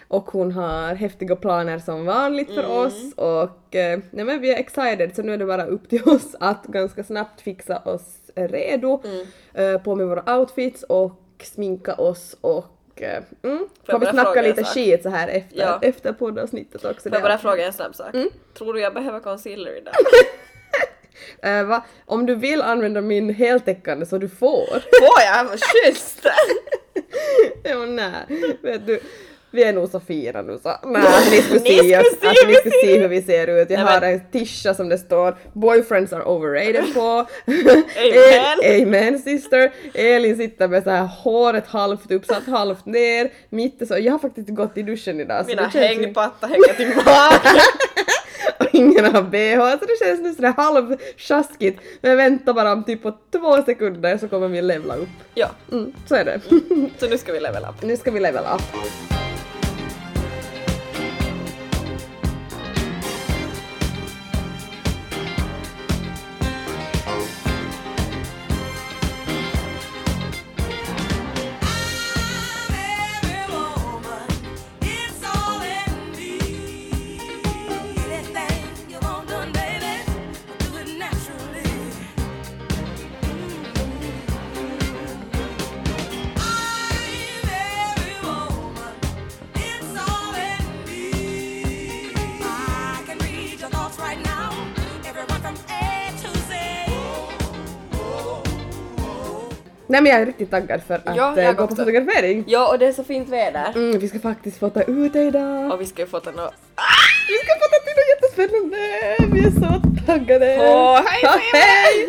Och 0.09 0.31
hon 0.31 0.53
har 0.53 0.95
häftiga 0.95 1.37
planer 1.37 1.79
som 1.79 2.05
vanligt 2.07 2.55
för 2.55 2.65
Mm. 2.65 2.71
oss 2.77 3.13
och 3.17 3.75
eh, 3.77 3.99
nej 4.11 4.25
men 4.25 4.41
vi 4.41 4.53
är 4.55 4.59
excited 4.59 5.17
så 5.17 5.23
nu 5.23 5.35
är 5.35 5.39
det 5.39 5.47
bara 5.47 5.65
upp 5.67 5.89
till 5.89 6.03
oss 6.09 6.35
att 6.41 6.65
ganska 6.67 7.05
snabbt 7.05 7.41
fixa 7.41 7.79
oss 7.79 8.17
redo. 8.35 9.03
Mm. 9.05 9.27
Eh, 9.75 9.83
på 9.83 9.95
med 9.95 10.07
våra 10.07 10.39
outfits 10.39 10.83
och 10.83 11.21
sminka 11.43 11.95
oss 11.95 12.37
och 12.41 13.03
eh, 13.03 13.23
mm, 13.43 13.69
får 13.87 13.99
vi 13.99 14.07
snacka 14.07 14.43
lite 14.43 14.65
skit 14.65 15.03
så 15.03 15.09
här 15.09 15.29
efter, 15.29 15.59
Ja. 15.61 15.79
efter 15.83 16.13
poddavsnittet 16.13 16.85
också. 16.85 17.09
Får 17.09 17.17
jag 17.17 17.23
bara 17.23 17.39
fråga 17.39 17.67
en 17.67 17.73
snabb 17.73 17.95
sak? 17.95 18.15
Mm. 18.15 18.29
Tror 18.59 18.75
du 18.75 18.81
jag 18.81 18.95
behöver 18.95 19.21
concealer 19.21 19.79
idag? 19.79 19.95
Eh, 21.43 21.63
va? 21.65 21.85
Om 22.07 22.27
du 22.27 22.35
vill 22.35 22.63
använda 22.63 23.01
min 23.01 23.35
heltäckande 23.35 24.07
så 24.07 24.19
du 24.19 24.29
får. 24.29 24.67
Får 25.01 25.23
jag? 25.35 25.45
Vad 25.45 25.61
schysst! 25.61 26.27
Jo, 27.65 27.79
nej. 27.87 28.57
Vet 28.63 28.87
du. 28.87 29.01
Vi 29.51 29.65
är 29.65 29.73
nog 29.73 29.89
så 29.91 30.01
fina 30.01 30.43
nu 30.43 30.59
så. 30.63 30.77
Nej, 30.85 31.03
att 31.07 31.31
ni 31.31 31.43
skulle 31.43 31.61
se 31.61 31.79
se 31.83 31.95
att 31.95 32.49
ni 32.49 32.55
skulle 32.55 32.71
se 32.83 32.99
hur 33.01 33.09
vi 33.09 33.23
ser 33.23 33.47
ut. 33.47 33.71
Jag 33.71 33.85
Nej, 33.85 33.95
har 33.95 34.01
men- 34.01 34.13
en 34.15 34.21
tisha 34.33 34.75
som 34.75 34.89
det 34.89 34.99
står 34.99 35.37
“Boyfriends 35.53 36.13
are 36.13 36.23
overrated” 36.25 36.95
på. 36.95 37.01
Amen. 37.47 38.83
Amen 38.83 39.19
sister. 39.19 39.73
Elin 39.95 40.37
sitter 40.37 40.69
med 40.69 40.83
så 40.85 40.91
här 40.91 41.05
håret 41.23 41.67
halvt 41.67 42.11
uppsatt, 42.11 42.47
halvt 42.47 42.87
ner. 42.87 43.31
Mitt 43.51 43.89
så. 43.89 43.99
Jag 43.99 44.13
har 44.13 44.19
faktiskt 44.19 44.49
gått 44.49 44.79
i 44.79 44.83
duschen 44.83 45.21
idag. 45.21 45.45
Mina 45.47 45.67
hängpattar 45.67 46.49
hänger 46.49 46.75
till 46.75 46.93
ingen 48.73 49.05
har 49.15 49.23
bh 49.23 49.79
så 49.79 49.85
det 49.85 50.05
känns 50.07 50.21
nu 50.21 50.35
sådär 50.35 50.55
halvsjaskigt. 50.57 51.81
Men 52.01 52.11
jag 52.11 52.17
väntar 52.17 52.53
bara 52.55 52.73
om 52.73 52.85
typ 52.85 53.03
på 53.03 53.13
två 53.33 53.63
sekunder 53.63 54.19
så 54.19 54.29
kommer 54.29 54.49
vi 54.49 54.63
levla 54.63 54.95
upp. 54.97 55.09
Ja, 55.35 55.49
Mm, 55.73 55.93
så 56.09 56.15
är 56.15 56.25
det. 56.25 56.41
så 56.99 57.09
nu 57.09 57.19
ska 57.19 57.33
vi 57.33 57.41
level 57.41 57.63
up. 57.65 57.83
nu 57.83 57.97
ska 57.97 58.11
vi 58.11 58.21
levela 58.21 58.55
upp. 58.55 58.63
Nej 99.91 100.03
men 100.03 100.13
jag 100.13 100.21
är 100.21 100.27
riktigt 100.27 100.51
taggad 100.51 100.83
för 100.87 100.95
att 100.95 101.17
Ja, 101.17 101.37
eh, 101.39 101.45
jag 101.45 101.57
gå 101.57 101.59
på 101.59 101.65
också. 101.65 101.77
fotografering. 101.77 102.45
Ja, 102.47 102.73
och 102.73 102.79
det 102.79 102.87
är 102.87 102.93
så 102.93 103.05
fint 103.05 103.29
väder. 103.29 103.73
Mm, 103.75 103.99
vi 103.99 104.09
ska 104.09 104.19
faktiskt 104.19 104.59
fota 104.59 104.83
ute 104.83 105.19
idag. 105.19 105.73
Och 105.73 105.81
vi 105.81 105.87
ska 105.87 106.03
ju 106.03 106.09
få 106.09 106.21
ta 106.21 106.31
något... 106.31 106.55
Vi 107.29 107.35
ska 107.39 107.53
fota 107.55 107.77
till 107.85 107.95
något 107.99 108.09
jättespännande! 108.15 108.79
Vi 109.35 109.41
är 109.47 109.51
så 109.51 109.83
taggade! 110.07 110.59
Åh, 110.61 111.01
hej, 111.07 111.21
Ja, 111.23 111.31
hej, 111.53 111.63
hej! 111.63 112.07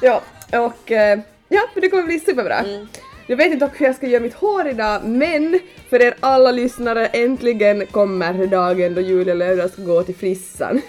Ja, 0.00 0.22
och 0.66 0.92
eh, 0.92 1.18
ja, 1.48 1.60
men 1.74 1.80
det 1.80 1.88
kommer 1.88 2.02
bli 2.02 2.20
superbra. 2.20 2.58
Mm. 2.58 2.86
Jag 3.26 3.36
vet 3.36 3.52
inte 3.52 3.70
hur 3.76 3.86
jag 3.86 3.96
ska 3.96 4.06
göra 4.06 4.22
mitt 4.22 4.34
hår 4.34 4.68
idag, 4.68 5.04
men 5.04 5.60
för 5.90 6.02
er 6.02 6.14
alla 6.20 6.50
lyssnare, 6.50 7.06
äntligen 7.06 7.86
kommer 7.86 8.46
dagen 8.46 8.94
då 8.94 9.00
Julia 9.00 9.34
Löfdahl 9.34 9.70
ska 9.70 9.82
gå 9.82 10.02
till 10.02 10.14
frissan. 10.14 10.80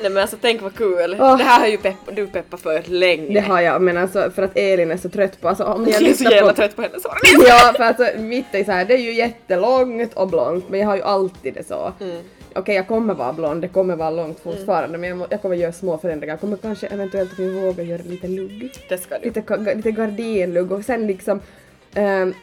Nej 0.00 0.10
men 0.10 0.22
alltså 0.22 0.36
tänk 0.40 0.62
vad 0.62 0.74
kul. 0.74 1.16
Åh. 1.20 1.38
Det 1.38 1.44
här 1.44 1.60
har 1.60 1.66
ju 1.66 1.78
pepp, 1.78 1.96
du 2.12 2.26
peppat 2.26 2.60
för 2.60 2.82
länge. 2.86 3.34
Det 3.34 3.40
har 3.40 3.60
jag, 3.60 3.82
men 3.82 3.96
alltså 3.96 4.30
för 4.30 4.42
att 4.42 4.56
Elin 4.56 4.90
är 4.90 4.96
så 4.96 5.08
trött 5.08 5.40
på, 5.40 5.48
alltså 5.48 5.64
om 5.64 5.84
har 5.84 5.90
Jag 5.92 6.02
är 6.02 6.12
så 6.14 6.24
jävla 6.24 6.50
på... 6.50 6.56
trött 6.56 6.76
på 6.76 6.82
hennes 6.82 7.04
hår. 7.04 7.14
Ja, 7.48 7.72
för 7.76 7.84
alltså 7.84 8.08
mitt 8.18 8.46
är 8.52 8.64
så 8.64 8.72
här, 8.72 8.84
det 8.84 8.94
är 8.94 8.98
ju 8.98 9.12
jättelångt 9.12 10.14
och 10.14 10.28
blont, 10.28 10.68
men 10.68 10.80
jag 10.80 10.86
har 10.86 10.96
ju 10.96 11.02
alltid 11.02 11.54
det 11.54 11.66
så. 11.66 11.92
Mm. 12.00 12.16
Okej, 12.56 12.74
jag 12.74 12.88
kommer 12.88 13.14
vara 13.14 13.32
blond, 13.32 13.62
det 13.62 13.68
kommer 13.68 13.96
vara 13.96 14.10
långt 14.10 14.40
fortfarande, 14.40 14.98
men 14.98 15.08
jag, 15.08 15.18
må, 15.18 15.26
jag 15.30 15.42
kommer 15.42 15.56
göra 15.56 15.72
små 15.72 15.98
förändringar. 15.98 16.32
Jag 16.32 16.40
kommer 16.40 16.56
kanske 16.56 16.86
eventuellt 16.86 17.32
att 17.32 17.38
vi 17.38 17.60
vågar 17.60 17.84
göra 17.84 18.02
lite 18.02 18.28
lugg. 18.28 18.70
Det 18.88 18.98
ska 18.98 19.18
du. 19.18 19.24
Lite, 19.24 19.74
lite 19.74 19.90
gardinlugg 19.90 20.72
och 20.72 20.84
sen 20.84 21.06
liksom 21.06 21.40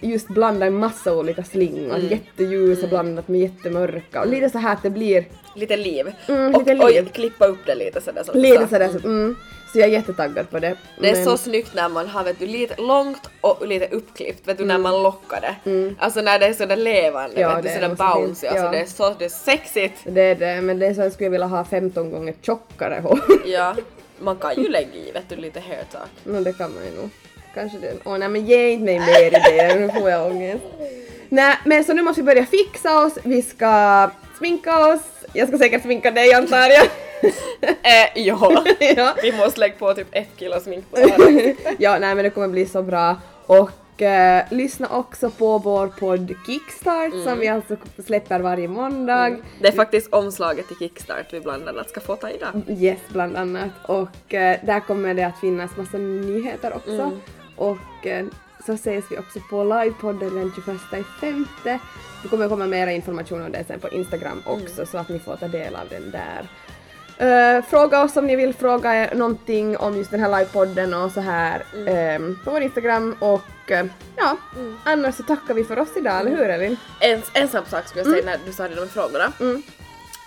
just 0.01 0.27
blanda 0.27 0.65
en 0.65 0.75
massa 0.75 1.15
olika 1.15 1.43
slingor, 1.43 1.95
Mm. 1.95 2.07
jätteljusa 2.07 2.87
blandat 2.87 3.27
med 3.27 3.39
jättemörka 3.41 4.21
och 4.21 4.27
lite 4.27 4.49
så 4.49 4.57
här 4.57 4.73
att 4.73 4.83
det 4.83 4.89
blir 4.89 5.25
Lite 5.55 5.77
liv. 5.77 6.11
Mm, 6.27 6.55
och, 6.55 6.59
lite 6.59 6.73
liv. 6.73 7.05
och 7.07 7.13
klippa 7.13 7.45
upp 7.47 7.59
det 7.65 7.75
lite 7.75 8.01
sådär 8.01 8.23
som 8.23 8.39
lite 8.39 8.67
sådär 8.67 8.89
så, 8.89 8.97
mm. 9.07 9.35
Så 9.73 9.79
jag 9.79 9.87
är 9.89 9.93
jättetaggad 9.93 10.49
på 10.49 10.59
det. 10.59 10.75
Det 10.99 11.09
är 11.09 11.15
Men- 11.15 11.25
så 11.25 11.37
snyggt 11.37 11.73
när 11.75 11.89
man 11.89 12.07
har 12.07 12.23
vet 12.23 12.39
du, 12.39 12.47
lite 12.47 12.81
långt 12.81 13.29
och 13.41 13.67
lite 13.67 13.87
uppklippt, 13.87 14.47
vet 14.47 14.57
du 14.57 14.65
när 14.65 14.75
Mm. 14.75 14.81
man 14.91 15.03
lockar 15.03 15.41
det. 15.41 15.93
Alltså 15.99 16.21
när 16.21 16.39
det 16.39 16.45
är 16.45 16.53
sådär 16.53 16.75
levande, 16.75 17.41
Ja, 17.41 17.55
vet 17.55 17.63
du, 17.63 17.69
sådär 17.69 17.95
bouncy, 17.95 18.47
alltså 18.47 18.65
Ja. 18.65 18.71
det 18.71 18.77
är 18.79 18.85
så 18.85 19.15
det 19.19 19.25
är 19.25 19.29
sexigt. 19.29 19.95
Det 20.03 20.21
är 20.21 20.35
det, 20.35 20.61
men 20.61 20.79
det 20.79 20.87
är 20.87 20.93
så 20.93 21.01
jag 21.01 21.11
skulle 21.13 21.29
vilja 21.29 21.47
ha 21.47 21.65
15 21.65 22.11
gånger 22.11 22.33
tjockare 22.41 22.99
hår. 23.03 23.19
Ja, 23.45 23.75
man 24.19 24.35
kan 24.37 24.55
ju 24.63 24.69
lägga 24.69 24.93
i 24.95 25.11
vet 25.11 25.29
du 25.29 25.35
lite 25.35 25.59
hair 25.59 25.83
talk. 25.91 26.09
No, 26.23 26.39
det 26.43 26.53
kan 26.53 26.73
man 26.73 26.83
ju 26.85 26.91
nog. 27.01 27.09
Kanske 27.53 27.77
det. 27.77 27.93
Åh 28.03 28.17
nej 28.17 28.29
men 28.29 28.45
ge 28.45 28.69
inte 28.69 28.85
mig 28.85 28.99
mer 28.99 29.27
idéer, 29.27 29.79
nu 29.79 29.89
får 29.89 30.09
jag 30.09 30.31
ångest. 30.31 30.63
Nej 31.29 31.57
men 31.65 31.83
så 31.83 31.93
nu 31.93 32.01
måste 32.01 32.21
vi 32.21 32.25
börja 32.25 32.45
fixa 32.45 33.05
oss, 33.05 33.13
vi 33.23 33.41
ska 33.41 34.09
sminka 34.37 34.87
oss. 34.87 35.01
Jag 35.33 35.47
ska 35.47 35.57
säkert 35.57 35.81
sminka 35.81 36.11
dig 36.11 36.33
antar 36.33 36.69
jag. 36.69 36.87
Eh, 37.61 38.23
ja. 38.23 38.65
ja. 38.79 39.15
Vi 39.21 39.31
måste 39.31 39.59
lägga 39.59 39.75
på 39.75 39.93
typ 39.93 40.07
ett 40.11 40.29
kilo 40.37 40.59
smink 40.59 40.91
på 40.91 40.97
det 40.97 41.11
här. 41.11 41.55
ja, 41.79 41.99
nej 41.99 42.15
men 42.15 42.23
det 42.23 42.29
kommer 42.29 42.47
bli 42.47 42.65
så 42.65 42.81
bra. 42.83 43.15
Och 43.45 44.01
eh, 44.01 44.43
lyssna 44.49 44.87
också 44.87 45.29
på 45.29 45.57
vår 45.57 45.87
podd 45.87 46.33
Kickstart 46.45 47.13
som 47.23 47.39
vi 47.39 47.47
alltså 47.47 47.75
släpper 48.05 48.39
varje 48.39 48.67
måndag. 48.67 49.37
Det 49.59 49.67
är 49.67 49.71
faktiskt 49.71 50.13
omslaget 50.13 50.67
till 50.67 50.77
Kickstart 50.77 51.33
vi 51.33 51.39
bland 51.39 51.69
annat 51.69 51.89
ska 51.89 51.99
få 51.99 52.15
ta 52.15 52.29
idag. 52.29 52.61
Yes, 52.67 52.99
bland 53.09 53.37
annat. 53.37 53.69
Och 53.85 54.33
eh, 54.33 54.57
där 54.63 54.79
kommer 54.79 55.13
det 55.13 55.23
att 55.23 55.39
finnas 55.39 55.77
massa 55.77 55.97
nyheter 55.97 56.73
också. 56.75 57.11
Och 57.62 58.08
eh, 58.08 58.26
så 58.65 58.74
ses 58.74 59.12
vi 59.12 59.17
också 59.17 59.39
på 59.50 59.63
livepodden 59.63 60.36
den 60.36 60.52
21 60.56 61.06
femte. 61.21 61.80
Det 62.24 62.30
kommer 62.30 62.50
komma 62.50 62.65
mera 62.65 62.91
information 62.91 63.41
om 63.41 63.52
det 63.52 63.63
sen 63.67 63.80
på 63.80 63.89
Instagram 63.89 64.41
också 64.45 64.86
så 64.86 64.97
att 64.97 65.10
ni 65.10 65.19
får 65.19 65.36
ta 65.36 65.47
del 65.47 65.76
av 65.76 65.89
den 65.89 66.12
där. 66.12 66.47
Eh, 67.17 67.63
fråga 67.65 68.04
oss 68.04 68.17
om 68.17 68.28
ni 68.28 68.36
vill 68.36 68.54
fråga 68.54 68.95
er 68.95 69.15
någonting 69.15 69.78
om 69.78 69.97
just 69.97 70.12
den 70.12 70.19
här 70.19 70.39
livepodden 70.39 70.93
och 70.93 71.12
så 71.12 71.21
här 71.21 71.63
ehm, 71.88 72.38
på 72.43 72.52
vår 72.52 72.62
Instagram 72.62 73.15
och 73.19 73.71
eh, 73.71 73.86
ja, 74.17 74.38
annars 74.84 75.15
så 75.15 75.24
tackar 75.24 75.54
vi 75.54 75.63
för 75.63 75.80
oss 75.80 75.89
idag, 75.95 76.19
eller 76.19 76.32
hur 76.32 76.50
Elin? 76.50 76.78
En, 77.00 77.21
en 77.34 77.47
snabb 77.47 77.67
sak 77.67 77.88
skulle 77.88 78.06
jag 78.06 78.13
säga 78.13 78.26
när 78.26 78.39
du 78.45 78.54
sa 78.54 78.67
det 78.67 78.76
med 78.76 78.89
frågorna. 78.89 79.32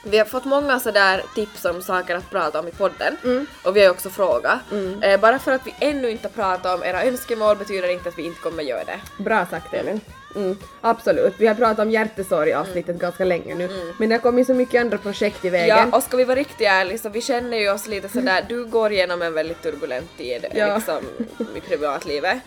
Mm. 0.05 0.11
Vi 0.11 0.19
har 0.19 0.25
fått 0.25 0.45
många 0.45 0.81
sådär 0.81 1.23
tips 1.35 1.65
om 1.65 1.83
saker 1.83 2.17
att 2.17 2.31
prata 2.31 2.61
om 2.61 2.69
i 2.69 2.71
podden 2.71 3.17
Mm. 3.25 3.47
och 3.65 3.77
vi 3.77 3.81
har 3.81 3.85
ju 3.87 3.91
också 3.91 4.11
frågat. 4.11 4.59
Eh, 5.03 5.21
bara 5.21 5.39
för 5.39 5.53
att 5.53 5.67
vi 5.67 5.75
ännu 5.81 6.11
inte 6.11 6.29
pratat 6.29 6.75
om 6.79 6.85
era 6.85 7.05
önskemål 7.05 7.57
betyder 7.57 7.89
inte 7.89 8.09
att 8.09 8.19
vi 8.19 8.23
inte 8.23 8.41
kommer 8.41 8.63
göra 8.63 8.85
det. 8.85 9.01
Bra 9.23 9.47
sagt 9.47 9.75
Elin. 9.75 10.01
Mm, 10.37 10.57
absolut. 10.81 11.35
Vi 11.39 11.47
har 11.47 11.55
pratat 11.55 11.79
om 11.79 11.91
hjärtesorg 11.91 12.51
i 12.51 12.53
avsnittet 12.53 12.97
ganska 12.97 13.25
länge 13.25 13.55
nu. 13.55 13.69
Men 13.99 14.09
det 14.09 14.15
har 14.15 14.21
kommit 14.21 14.47
så 14.47 14.55
mycket 14.55 14.81
andra 14.81 14.99
projekt 14.99 15.45
i 15.45 15.51
vägen. 15.51 15.69
Ja, 15.91 15.97
och 15.97 16.03
ska 16.03 16.17
vi 16.17 16.25
vara 16.25 16.39
riktigt 16.39 16.67
ärliga 16.67 16.99
så 16.99 17.09
vi 17.09 17.21
känner 17.21 17.59
ju 17.59 17.71
oss 17.71 17.87
lite 17.89 18.09
sådär, 18.09 18.45
du 18.49 18.65
går 18.65 18.93
igenom 18.93 19.23
en 19.23 19.35
väldigt 19.35 19.63
turbulent 19.63 20.17
tid 20.19 20.47
Ja. 20.55 20.75
liksom 20.77 21.01
i 21.57 21.61
privatlivet. 21.61 22.39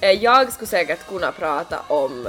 Eh, 0.00 0.10
Jag 0.10 0.52
skulle 0.52 0.68
säkert 0.68 1.08
kunna 1.08 1.32
prata 1.32 1.78
om, 1.88 2.28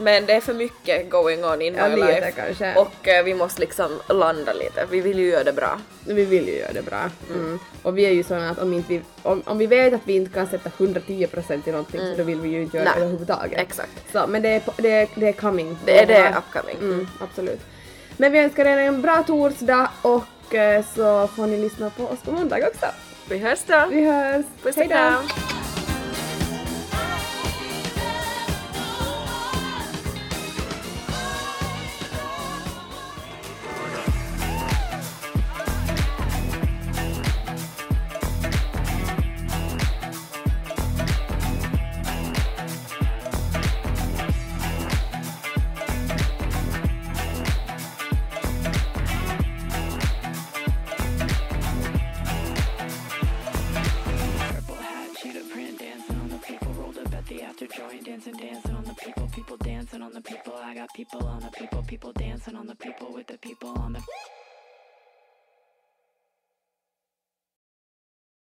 men 0.00 0.26
det 0.26 0.32
är 0.32 0.40
för 0.40 0.54
mycket 0.54 1.10
going 1.10 1.44
on 1.44 1.62
in 1.62 1.74
Ja, 1.74 1.88
my 1.88 1.96
lite 1.96 2.06
life. 2.20 2.32
kanske. 2.32 2.74
Och 2.74 3.08
eh, 3.08 3.24
vi 3.24 3.34
måste 3.34 3.60
liksom 3.60 4.00
landa 4.08 4.52
lite, 4.52 4.86
vi 4.90 5.00
vill 5.00 5.18
ju 5.18 5.28
göra 5.30 5.44
det 5.44 5.52
bra. 5.52 5.80
Vi 6.08 6.24
vill 6.24 6.48
ju 6.48 6.56
göra 6.58 6.72
det 6.72 6.82
bra. 6.82 7.10
Mm. 7.34 7.58
Och 7.82 7.98
vi 7.98 8.06
är 8.06 8.10
ju 8.10 8.22
såna 8.22 8.50
att 8.50 8.58
om, 8.58 8.72
inte 8.72 8.88
vi, 8.92 9.00
om, 9.22 9.42
om 9.46 9.58
vi 9.58 9.66
vet 9.66 9.94
att 9.94 10.00
vi 10.04 10.16
inte 10.16 10.32
kan 10.34 10.46
sätta 10.46 10.70
110% 10.78 11.68
i 11.68 11.70
någonting 11.70 12.00
så 12.00 12.14
då 12.16 12.22
vill 12.22 12.40
vi 12.40 12.48
ju 12.48 12.62
inte 12.62 12.76
göra 12.76 12.84
Nej. 12.84 12.94
det 12.96 13.00
överhuvudtaget. 13.00 13.60
Exakt. 13.60 14.12
Så, 14.12 14.26
men 14.28 14.42
det 14.46 14.54
är, 14.54 14.62
det, 14.76 14.90
är, 14.90 15.08
det 15.14 15.28
är 15.28 15.32
coming. 15.32 15.78
Det 15.84 15.98
är 15.98 16.06
det 16.06 16.34
upcoming. 16.38 16.76
Mm, 16.76 17.08
absolut. 17.20 17.60
Men 18.16 18.32
vi 18.32 18.38
önskar 18.38 18.64
er 18.64 18.78
en 18.78 19.02
bra 19.02 19.22
torsdag 19.26 19.90
och 20.02 20.54
eh, 20.54 20.84
så 20.94 21.28
får 21.28 21.46
ni 21.46 21.56
lyssna 21.58 21.90
på 21.90 22.04
oss 22.04 22.20
på 22.20 22.32
måndag 22.32 22.56
också. 22.68 22.86
Vi 23.28 23.38
hörs 23.38 23.62
då! 23.66 23.86
Vi 23.90 24.04
hörs! 24.04 24.44
Puss 24.62 24.76
och 24.76 24.84
kram! 24.84 25.55